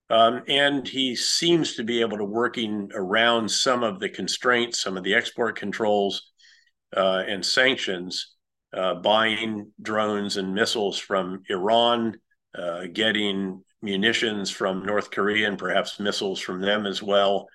[0.09, 4.97] Um, and he seems to be able to working around some of the constraints, some
[4.97, 6.31] of the export controls
[6.95, 8.35] uh, and sanctions,
[8.73, 12.17] uh, buying drones and missiles from Iran,
[12.53, 17.47] uh, getting munitions from North Korea and perhaps missiles from them as well,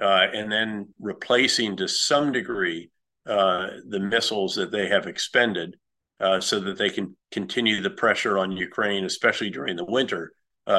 [0.00, 2.90] uh, and then replacing to some degree
[3.26, 5.76] uh, the missiles that they have expended
[6.20, 10.32] uh, so that they can continue the pressure on Ukraine, especially during the winter,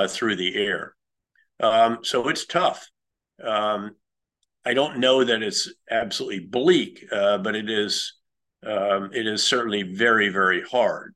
[0.08, 0.94] through the air.
[1.60, 2.88] Um, so it's tough.
[3.44, 3.96] Um,
[4.66, 8.14] I don't know that it's absolutely bleak, uh, but it is
[8.66, 11.16] um, it is certainly very very hard.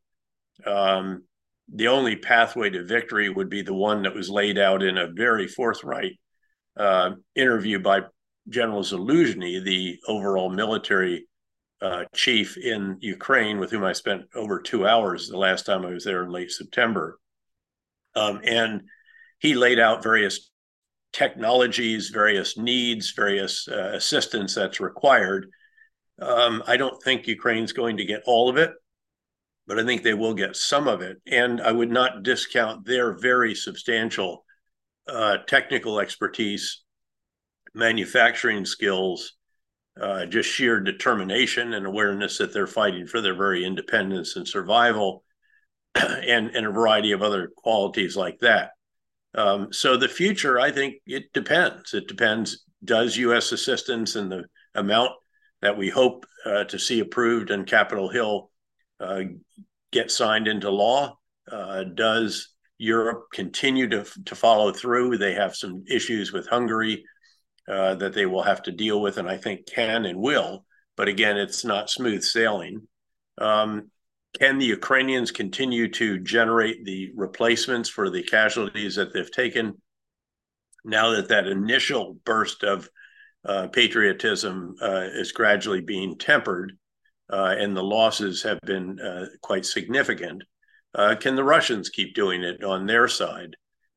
[0.66, 1.24] Um,
[1.72, 5.12] the only pathway to victory would be the one that was laid out in a
[5.12, 6.20] very forthright
[6.78, 8.02] uh, interview by
[8.50, 11.28] General Zaluzhny, the overall military
[11.82, 15.92] uh, chief in Ukraine, with whom I spent over two hours the last time I
[15.92, 17.20] was there in late September.
[18.16, 18.84] Um, and
[19.40, 20.50] he laid out various
[21.12, 25.48] technologies, various needs, various uh, assistance that's required.
[26.22, 28.72] Um, I don't think Ukraine's going to get all of it,
[29.68, 31.18] but I think they will get some of it.
[31.28, 34.46] And I would not discount their very substantial
[35.08, 36.82] uh, technical expertise,
[37.74, 39.34] manufacturing skills,
[40.00, 45.24] uh, just sheer determination and awareness that they're fighting for their very independence and survival,
[45.96, 48.72] and, and a variety of other qualities like that.
[49.36, 51.94] Um, so the future, I think it depends.
[51.94, 52.64] It depends.
[52.84, 53.52] Does U.S.
[53.52, 54.46] assistance and the
[54.76, 55.12] amount
[55.62, 58.52] that we hope uh, to see approved on Capitol Hill
[59.92, 61.18] get signed into law?
[61.50, 65.18] Uh, does Europe continue to, to follow through?
[65.18, 67.06] They have some issues with Hungary
[67.68, 70.66] uh, that they will have to deal with, and I think can and will.
[70.98, 72.88] But again, it's not smooth sailing.
[73.38, 73.90] Um,
[74.40, 79.82] can the Ukrainians continue to generate the replacements for the casualties that they've taken
[80.84, 82.90] now that that initial burst of
[83.46, 86.83] uh, patriotism uh, is gradually being tempered uh,
[87.30, 90.44] and the losses have been uh, quite significant?
[90.96, 93.56] Uh, can the Russians keep doing it on their side?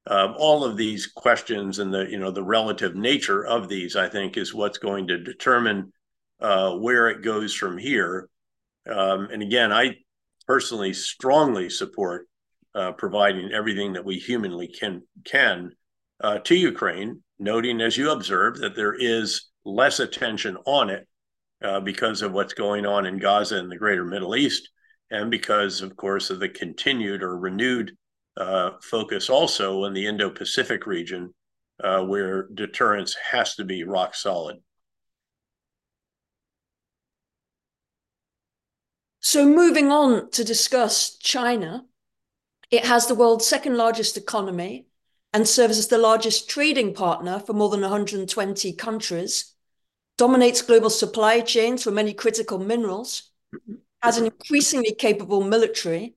[0.09, 4.09] Um, all of these questions and the you know the relative nature of these, I
[4.09, 5.93] think, is what's going to determine
[6.41, 8.29] uh, where it goes from here.
[8.89, 9.97] Um, and again, I
[10.47, 12.29] personally strongly support
[12.74, 15.72] uh, providing everything that we humanly can can
[16.20, 21.07] uh, to Ukraine, noting as you observed that there is less attention on it
[21.63, 24.71] uh, because of what's going on in Gaza and the greater Middle East,
[25.11, 27.97] and because, of course, of the continued or renewed
[28.37, 31.33] uh, focus also in the Indo-Pacific region,
[31.83, 34.57] uh, where deterrence has to be rock solid.
[39.21, 41.85] So, moving on to discuss China,
[42.71, 44.87] it has the world's second largest economy
[45.33, 49.56] and serves as the largest trading partner for more than 120 countries,
[50.17, 53.31] dominates global supply chains for many critical minerals,
[54.03, 56.14] has an increasingly capable military,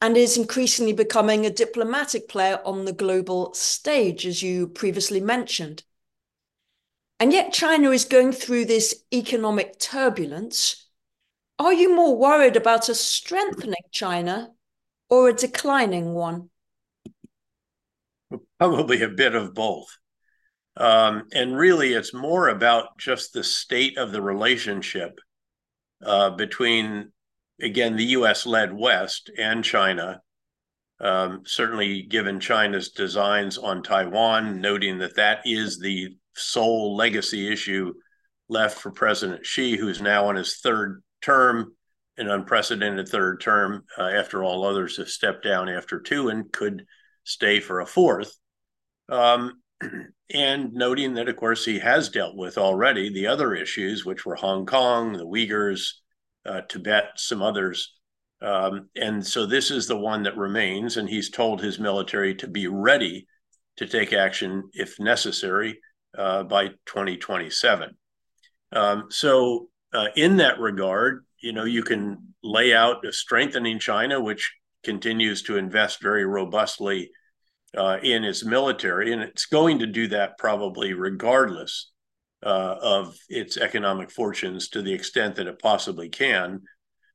[0.00, 5.82] and is increasingly becoming a diplomatic player on the global stage, as you previously mentioned.
[7.18, 10.86] And yet, China is going through this economic turbulence
[11.58, 14.50] are you more worried about a strengthening China
[15.08, 16.50] or a declining one?
[18.58, 19.96] Probably a bit of both.
[20.76, 25.18] Um, and really, it's more about just the state of the relationship
[26.04, 27.12] uh, between,
[27.60, 30.20] again, the US led West and China.
[31.00, 37.92] Um, certainly, given China's designs on Taiwan, noting that that is the sole legacy issue
[38.48, 41.74] left for President Xi, who's now on his third term,
[42.18, 46.84] an unprecedented third term, uh, after all others have stepped down after two and could
[47.24, 48.34] stay for a fourth.
[49.08, 49.60] Um,
[50.32, 54.34] and noting that, of course, he has dealt with already the other issues, which were
[54.34, 55.92] Hong Kong, the Uyghurs,
[56.44, 57.94] uh, Tibet, some others.
[58.42, 62.48] Um, and so this is the one that remains, and he's told his military to
[62.48, 63.26] be ready
[63.76, 65.78] to take action if necessary
[66.16, 67.96] uh, by 2027.
[68.72, 74.20] Um, so, uh, in that regard, you know, you can lay out a strengthening China,
[74.20, 74.52] which
[74.82, 77.10] continues to invest very robustly
[77.76, 81.92] uh, in its military, and it's going to do that probably regardless
[82.44, 86.62] uh, of its economic fortunes to the extent that it possibly can.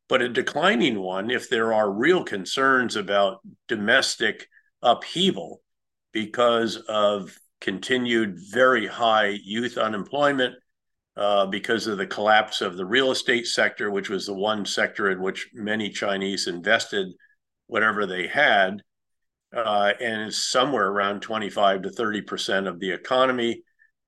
[0.10, 4.48] But a declining one, if there are real concerns about domestic
[4.82, 5.62] upheaval
[6.12, 10.56] because of continued very high youth unemployment,
[11.18, 15.12] uh, because of the collapse of the real estate sector, which was the one sector
[15.12, 17.08] in which many Chinese invested
[17.68, 18.82] whatever they had,
[19.56, 23.64] uh, and is somewhere around 25 to 30 percent of the economy.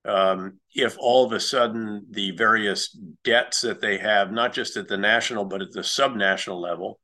[0.06, 2.90] Um, if all of a sudden the various
[3.24, 7.00] debts that they have, not just at the national but at the subnational level,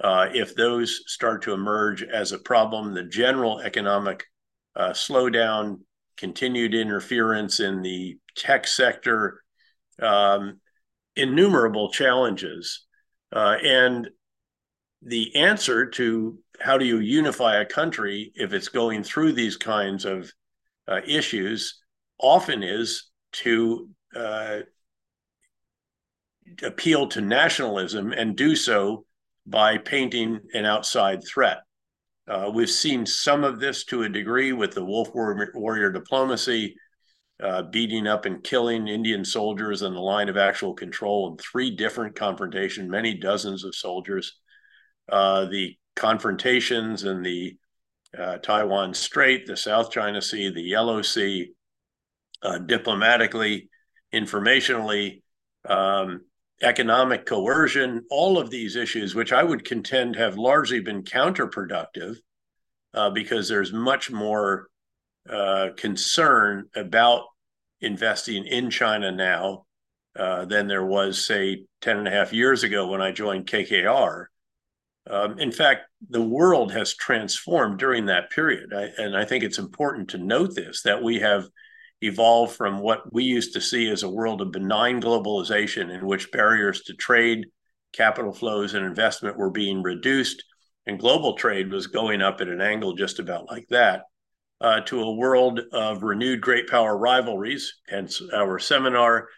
[0.00, 4.24] uh, if those start to emerge as a problem, the general economic
[4.74, 5.78] uh, slowdown,
[6.16, 9.42] continued interference in the tech sector,
[10.00, 10.60] um,
[11.14, 12.84] innumerable challenges,
[13.32, 14.08] uh, and
[15.02, 20.04] the answer to how do you unify a country if it's going through these kinds
[20.04, 20.32] of
[20.86, 21.80] uh, issues
[22.18, 24.60] often is to uh,
[26.62, 29.04] appeal to nationalism and do so
[29.46, 31.58] by painting an outside threat.
[32.28, 36.76] Uh, we've seen some of this to a degree with the wolf warrior diplomacy,
[37.42, 41.74] uh, beating up and killing Indian soldiers in the line of actual control in three
[41.74, 44.38] different confrontations, many dozens of soldiers.
[45.10, 47.56] Uh, the confrontations in the
[48.18, 51.52] uh, Taiwan Strait, the South China Sea, the Yellow Sea,
[52.42, 53.70] uh, diplomatically,
[54.12, 55.22] informationally,
[55.68, 56.22] um,
[56.62, 62.16] economic coercion, all of these issues, which I would contend have largely been counterproductive
[62.94, 64.68] uh, because there's much more
[65.28, 67.24] uh, concern about
[67.80, 69.66] investing in China now
[70.16, 74.26] uh, than there was, say, 10 and a half years ago when I joined KKR.
[75.10, 78.72] Um, in fact, the world has transformed during that period.
[78.72, 81.48] I, and I think it's important to note this that we have
[82.00, 86.32] evolved from what we used to see as a world of benign globalization in which
[86.32, 87.46] barriers to trade,
[87.92, 90.44] capital flows, and investment were being reduced,
[90.86, 94.02] and global trade was going up at an angle just about like that,
[94.60, 99.28] uh, to a world of renewed great power rivalries, hence our seminar,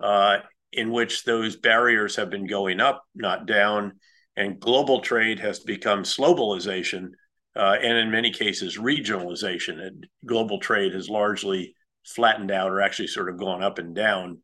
[0.00, 0.38] uh,
[0.72, 3.92] in which those barriers have been going up, not down
[4.36, 7.10] and global trade has become globalization,
[7.56, 9.80] uh, and in many cases regionalization.
[9.80, 11.74] And global trade has largely
[12.04, 14.38] flattened out or actually sort of gone up and down,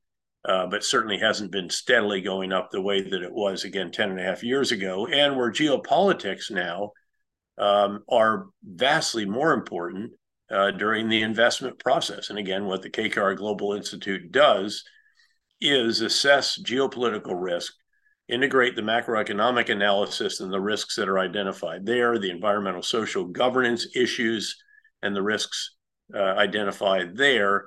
[0.45, 4.11] uh, but certainly hasn't been steadily going up the way that it was again 10
[4.11, 5.07] and a half years ago.
[5.07, 6.93] And where geopolitics now
[7.59, 10.12] um, are vastly more important
[10.51, 12.30] uh, during the investment process.
[12.30, 14.84] And again, what the KKR Global Institute does
[15.61, 17.74] is assess geopolitical risk
[18.31, 23.87] integrate the macroeconomic analysis and the risks that are identified there, the environmental social governance
[23.95, 24.57] issues
[25.03, 25.76] and the risks
[26.14, 27.66] uh, identified there.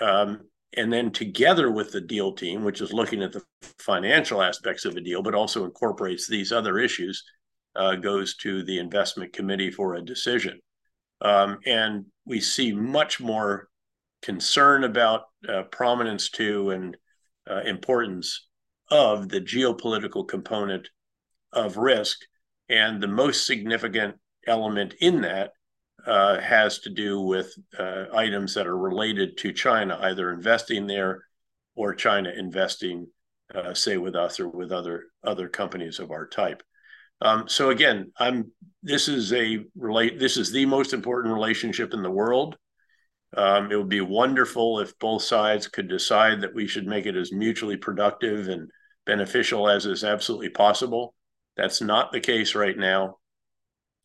[0.00, 0.42] Um,
[0.76, 3.42] and then together with the deal team, which is looking at the
[3.78, 7.24] financial aspects of a deal, but also incorporates these other issues,
[7.74, 10.60] uh, goes to the investment committee for a decision.
[11.20, 13.68] Um, and we see much more
[14.22, 16.96] concern about uh, prominence to and
[17.50, 18.45] uh, importance
[18.90, 20.88] of the geopolitical component
[21.52, 22.18] of risk.
[22.68, 24.16] And the most significant
[24.46, 25.52] element in that
[26.06, 31.24] uh, has to do with uh, items that are related to China, either investing there
[31.74, 33.06] or China investing,
[33.54, 36.62] uh, say, with us or with other other companies of our type.
[37.20, 38.52] Um, so again, I'm.
[38.82, 40.18] This is a relate.
[40.18, 42.56] This is the most important relationship in the world.
[43.36, 47.16] Um, it would be wonderful if both sides could decide that we should make it
[47.16, 48.70] as mutually productive and
[49.04, 51.14] beneficial as is absolutely possible.
[51.56, 53.18] That's not the case right now.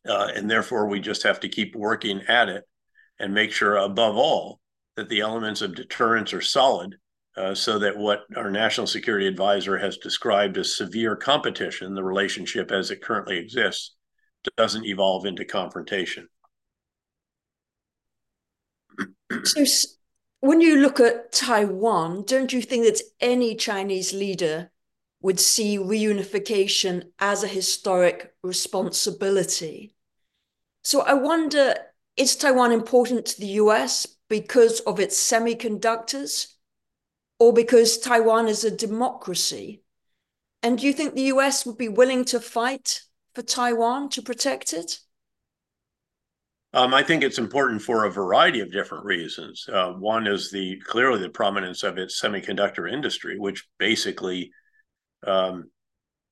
[0.06, 2.64] Uh, and therefore, we just have to keep working at it
[3.18, 4.60] and make sure, above all,
[4.96, 6.96] that the elements of deterrence are solid
[7.36, 12.70] uh, so that what our national security advisor has described as severe competition, the relationship
[12.70, 13.94] as it currently exists,
[14.56, 16.28] doesn't evolve into confrontation.
[19.44, 19.64] So,
[20.40, 24.72] when you look at Taiwan, don't you think that any Chinese leader
[25.22, 29.94] would see reunification as a historic responsibility.
[30.82, 31.74] So I wonder
[32.16, 36.48] is Taiwan important to the US because of its semiconductors
[37.38, 39.82] or because Taiwan is a democracy?
[40.62, 43.02] And do you think the US would be willing to fight
[43.34, 44.98] for Taiwan to protect it?
[46.74, 49.68] Um, I think it's important for a variety of different reasons.
[49.70, 54.52] Uh, one is the clearly the prominence of its semiconductor industry, which basically
[55.26, 55.70] um,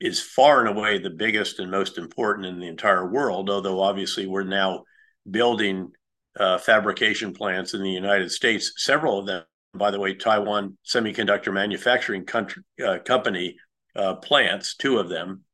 [0.01, 3.51] is far and away the biggest and most important in the entire world.
[3.51, 4.85] Although obviously we're now
[5.31, 5.93] building
[6.39, 8.73] uh, fabrication plants in the United States.
[8.77, 9.43] Several of them,
[9.75, 13.57] by the way, Taiwan Semiconductor Manufacturing country, uh, Company
[13.95, 15.45] uh, plants, two of them,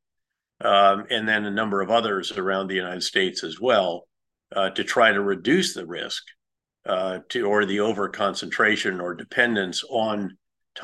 [0.61, 4.07] um, and then a number of others around the United States as well,
[4.55, 6.23] uh, to try to reduce the risk
[6.87, 10.37] uh, to or the over concentration or dependence on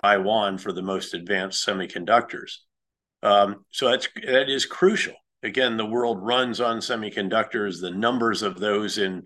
[0.02, 2.56] Taiwan for the most advanced semiconductors.
[3.22, 5.14] Um, so that's that is crucial.
[5.42, 7.80] Again, the world runs on semiconductors.
[7.80, 9.22] The numbers of those in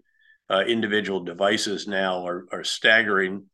[0.51, 3.47] uh, individual devices now are, are staggering.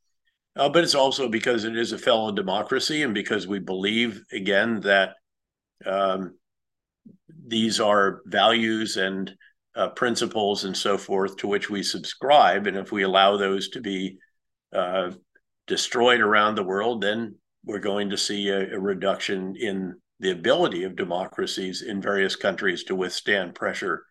[0.55, 4.81] Uh, but it's also because it is a fellow democracy and because we believe, again,
[4.81, 5.15] that
[5.87, 6.37] um,
[7.47, 9.35] these are values and
[9.75, 12.67] uh, principles and so forth to which we subscribe.
[12.67, 14.19] And if we allow those to be
[14.73, 15.13] uh,
[15.67, 20.85] destroyed around the world, then we're going to see a, a reduction in the ability
[20.85, 24.05] of democracies in various countries to withstand pressure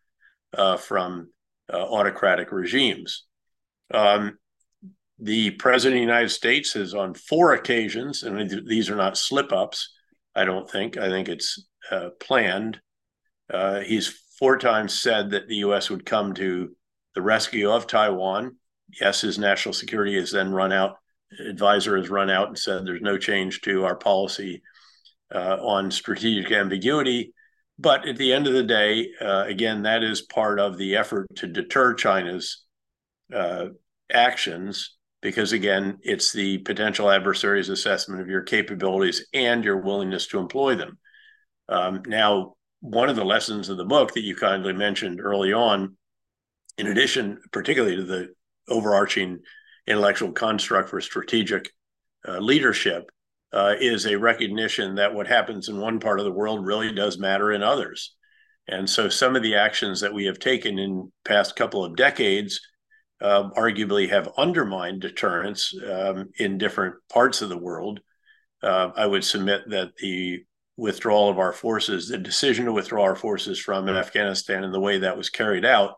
[0.58, 1.30] uh, from
[1.72, 3.26] uh, autocratic regimes.
[3.94, 4.38] Um,
[5.20, 9.54] the president of the United States has, on four occasions, and these are not slip
[9.54, 9.94] ups,
[10.36, 12.80] I don't think, I think it's uh, planned.
[13.54, 15.92] Uh, he's four times said that the U.S.
[15.92, 16.76] would come to
[17.14, 18.58] the rescue of Taiwan.
[19.00, 20.96] Yes, his national security has then run out,
[21.48, 24.64] advisor has run out and said there's no change to our policy
[25.34, 27.34] uh, on strategic ambiguity.
[27.78, 31.28] But at the end of the day, uh, again, that is part of the effort
[31.36, 32.64] to deter China's
[33.32, 33.68] uh,
[34.12, 40.40] actions, because again, it's the potential adversary's assessment of your capabilities and your willingness to
[40.40, 40.98] employ them.
[41.70, 45.96] Um, now, one of the lessons of the book that you kindly mentioned early on,
[46.78, 48.34] in addition, particularly to the
[48.68, 49.40] overarching
[49.88, 51.72] intellectual construct for strategic
[52.28, 53.10] uh, leadership,
[53.54, 57.20] uh, is a recognition that what happens in one part of the world really does
[57.20, 58.16] matter in others.
[58.68, 62.62] And so some of the actions that we have taken in past couple of decades
[63.20, 68.00] uh, arguably have undermined deterrence um, in different parts of the world.
[68.64, 70.44] Uh, I would submit that the
[70.78, 75.00] withdrawal of our forces, the decision to withdraw our forces from Afghanistan and the way
[75.00, 75.96] that was carried out,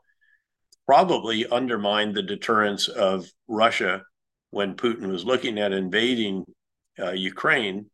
[0.85, 4.01] probably undermined the deterrence of Russia
[4.49, 6.43] when Putin was looking at invading
[6.99, 7.89] uh, Ukraine,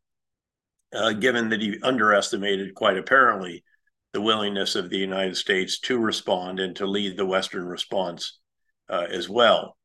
[0.92, 3.64] uh, given that he underestimated quite apparently
[4.12, 8.40] the willingness of the United States to respond and to lead the Western response
[8.88, 9.76] uh, as well.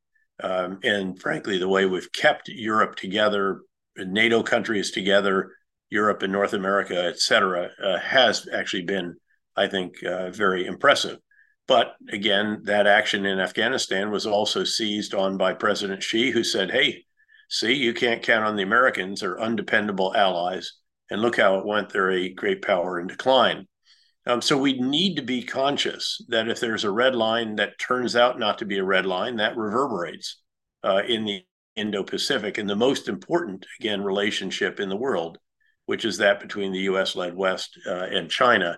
[0.42, 3.62] Um, and frankly, the way we've kept Europe together,
[3.96, 5.52] NATO countries together,
[5.90, 9.16] Europe and North America, et cetera, uh, has actually been,
[9.56, 11.20] I think, uh, very impressive.
[11.68, 16.72] But again, that action in Afghanistan was also seized on by President Xi, who said,
[16.72, 17.06] hey,
[17.50, 20.74] see, you can't count on the Americans or undependable allies.
[21.10, 21.90] And look how it went.
[21.90, 23.68] They're a great power in decline.
[24.28, 28.16] Um, so we need to be conscious that if there's a red line that turns
[28.16, 30.42] out not to be a red line, that reverberates
[30.84, 31.42] uh, in the
[31.76, 35.38] Indo-Pacific and the most important, again, relationship in the world,
[35.86, 38.78] which is that between the U.S.-led West uh, and China,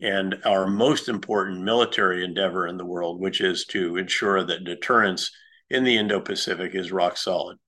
[0.00, 5.30] and our most important military endeavor in the world, which is to ensure that deterrence
[5.70, 7.58] in the Indo-Pacific is rock solid.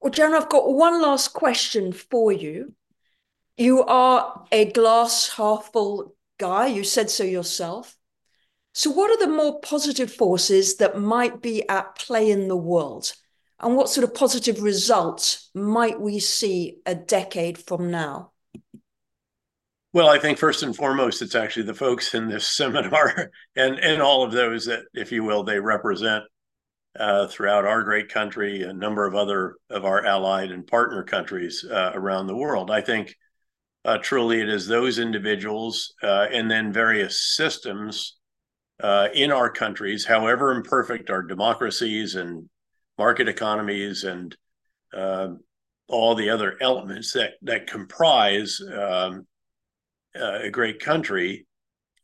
[0.00, 2.74] Well, Jan, I've got one last question for you.
[3.56, 6.66] You are a glass half full guy.
[6.66, 7.96] You said so yourself.
[8.74, 13.14] So, what are the more positive forces that might be at play in the world?
[13.60, 18.32] And what sort of positive results might we see a decade from now?
[19.92, 24.02] Well, I think first and foremost, it's actually the folks in this seminar and, and
[24.02, 26.24] all of those that, if you will, they represent
[26.98, 31.64] uh, throughout our great country, a number of other of our allied and partner countries
[31.64, 32.70] uh, around the world.
[32.70, 33.14] I think
[33.84, 38.16] uh, truly it is those individuals uh, and then various systems
[38.80, 42.48] uh, in our countries, however imperfect our democracies and
[42.98, 44.36] market economies and
[44.94, 45.40] um,
[45.88, 49.26] all the other elements that that comprise um,
[50.14, 51.46] a great country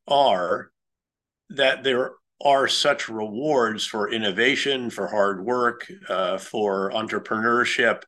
[0.06, 0.70] are
[1.50, 2.12] that there
[2.44, 8.02] are such rewards for innovation, for hard work, uh, for entrepreneurship.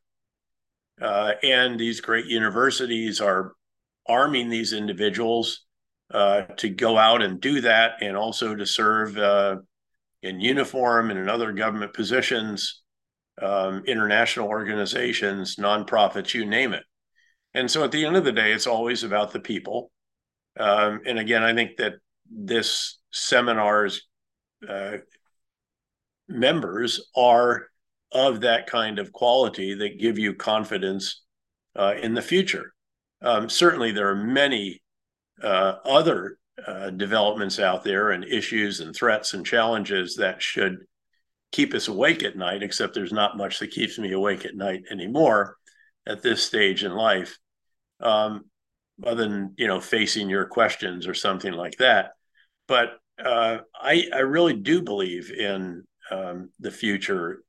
[1.01, 3.53] Uh, and these great universities are
[4.09, 5.65] arming these individuals
[6.13, 9.57] uh, to go out and do that and also to serve uh,
[10.25, 12.83] in uniform and in other government positions,
[13.41, 16.83] um, international organizations, nonprofits, you name it.
[17.53, 19.91] And so at the end of the day, it's always about the people.
[20.59, 21.95] Um, and again, I think that
[22.31, 24.03] this seminar's
[24.67, 24.97] uh,
[26.27, 27.67] members are
[28.11, 31.23] of that kind of quality that give you confidence
[31.77, 32.73] uh, in the future.
[33.21, 34.81] Um, certainly, there are many
[35.43, 40.79] uh, other uh, developments out there and issues and threats and challenges that should
[41.53, 44.83] keep us awake at night, except there's not much that keeps me awake at night
[44.91, 45.57] anymore
[46.07, 47.39] at this stage in life,
[48.01, 48.45] um,
[49.05, 52.11] other than, you know, facing your questions or something like that.
[52.67, 57.43] But uh, I, I really do believe in um, the future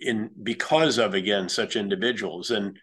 [0.00, 2.78] in because of again such individuals and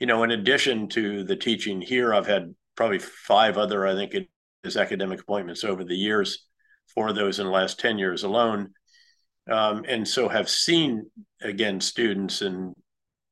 [0.00, 4.14] you know in addition to the teaching here i've had probably five other i think
[4.62, 6.46] it is academic appointments over the years
[6.94, 8.70] four of those in the last 10 years alone
[9.50, 11.10] um, and so have seen
[11.42, 12.74] again students and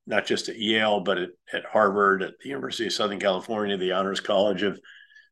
[0.06, 3.92] not just at yale but at, at harvard at the university of southern california the
[3.92, 4.78] honors college of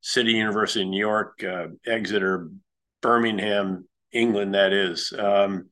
[0.01, 2.51] city university of new york uh, exeter
[3.01, 5.67] birmingham england that is um,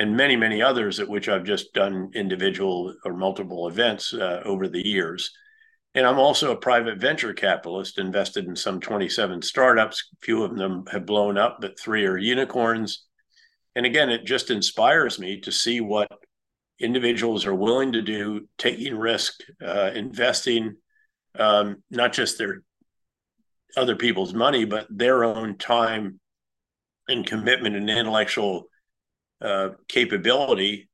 [0.00, 4.66] and many, many others at which I've just done individual or multiple events uh, over
[4.66, 5.30] the years.
[5.94, 10.08] And I'm also a private venture capitalist, invested in some 27 startups.
[10.22, 13.06] Few of them have blown up, but three are unicorns.
[13.74, 16.08] And again, it just inspires me to see what
[16.78, 20.76] individuals are willing to do, taking risk, uh, investing,
[21.38, 22.62] um, not just their
[23.76, 26.20] other people's money, but their own time
[27.08, 28.64] and commitment and intellectual
[29.40, 30.88] uh, capability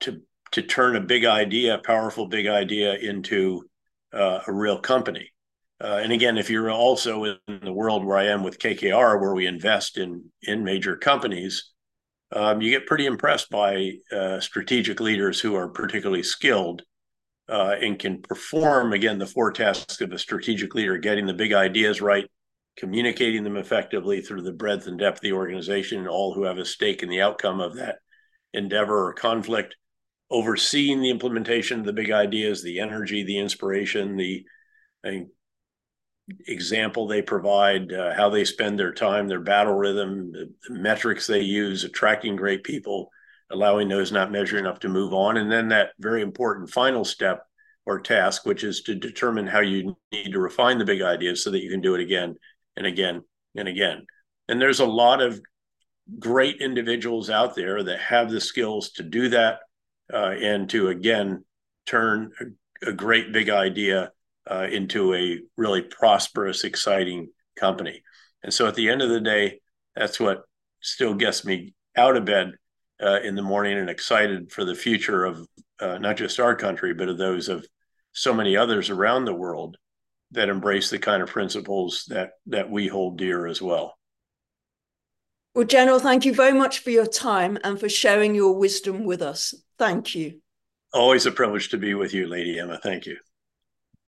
[0.00, 3.67] to to turn a big idea, a powerful big idea, into
[4.12, 5.30] uh, a real company.
[5.80, 9.34] Uh, and again, if you're also in the world where I am with KKR, where
[9.34, 11.72] we invest in in major companies,
[12.32, 16.82] um, you get pretty impressed by uh, strategic leaders who are particularly skilled
[17.48, 21.52] uh, and can perform again the four tasks of a strategic leader: getting the big
[21.52, 22.28] ideas right,
[22.76, 26.58] communicating them effectively through the breadth and depth of the organization and all who have
[26.58, 27.98] a stake in the outcome of that
[28.52, 29.76] endeavor or conflict,
[30.30, 34.44] overseeing the implementation of the big ideas, the energy, the inspiration, the
[36.46, 41.26] example they provide, uh, how they spend their time, their battle rhythm, the, the metrics
[41.26, 43.08] they use, attracting great people,
[43.50, 45.38] allowing those not measuring up to move on.
[45.38, 47.44] And then that very important final step
[47.86, 51.50] or task, which is to determine how you need to refine the big ideas so
[51.50, 52.34] that you can do it again
[52.76, 53.22] and again
[53.56, 54.06] and again.
[54.48, 55.40] And there's a lot of
[56.18, 59.60] great individuals out there that have the skills to do that
[60.12, 61.44] uh, and to again
[61.86, 62.30] turn
[62.82, 64.12] a, great big idea
[64.50, 68.02] uh, into a really prosperous, exciting company.
[68.42, 69.60] And so at the end of the day,
[69.96, 70.42] that's what
[70.80, 72.52] still gets me out of bed
[73.02, 75.46] uh, in the morning and excited for the future of
[75.80, 77.66] uh, not just our country, but of those of
[78.12, 79.76] so many others around the world
[80.32, 83.96] that embrace the kind of principles that that we hold dear as well.
[85.54, 89.22] Well, General, thank you very much for your time and for sharing your wisdom with
[89.22, 89.54] us.
[89.78, 90.40] Thank you.
[90.92, 92.78] Always a privilege to be with you, Lady Emma.
[92.82, 93.18] Thank you.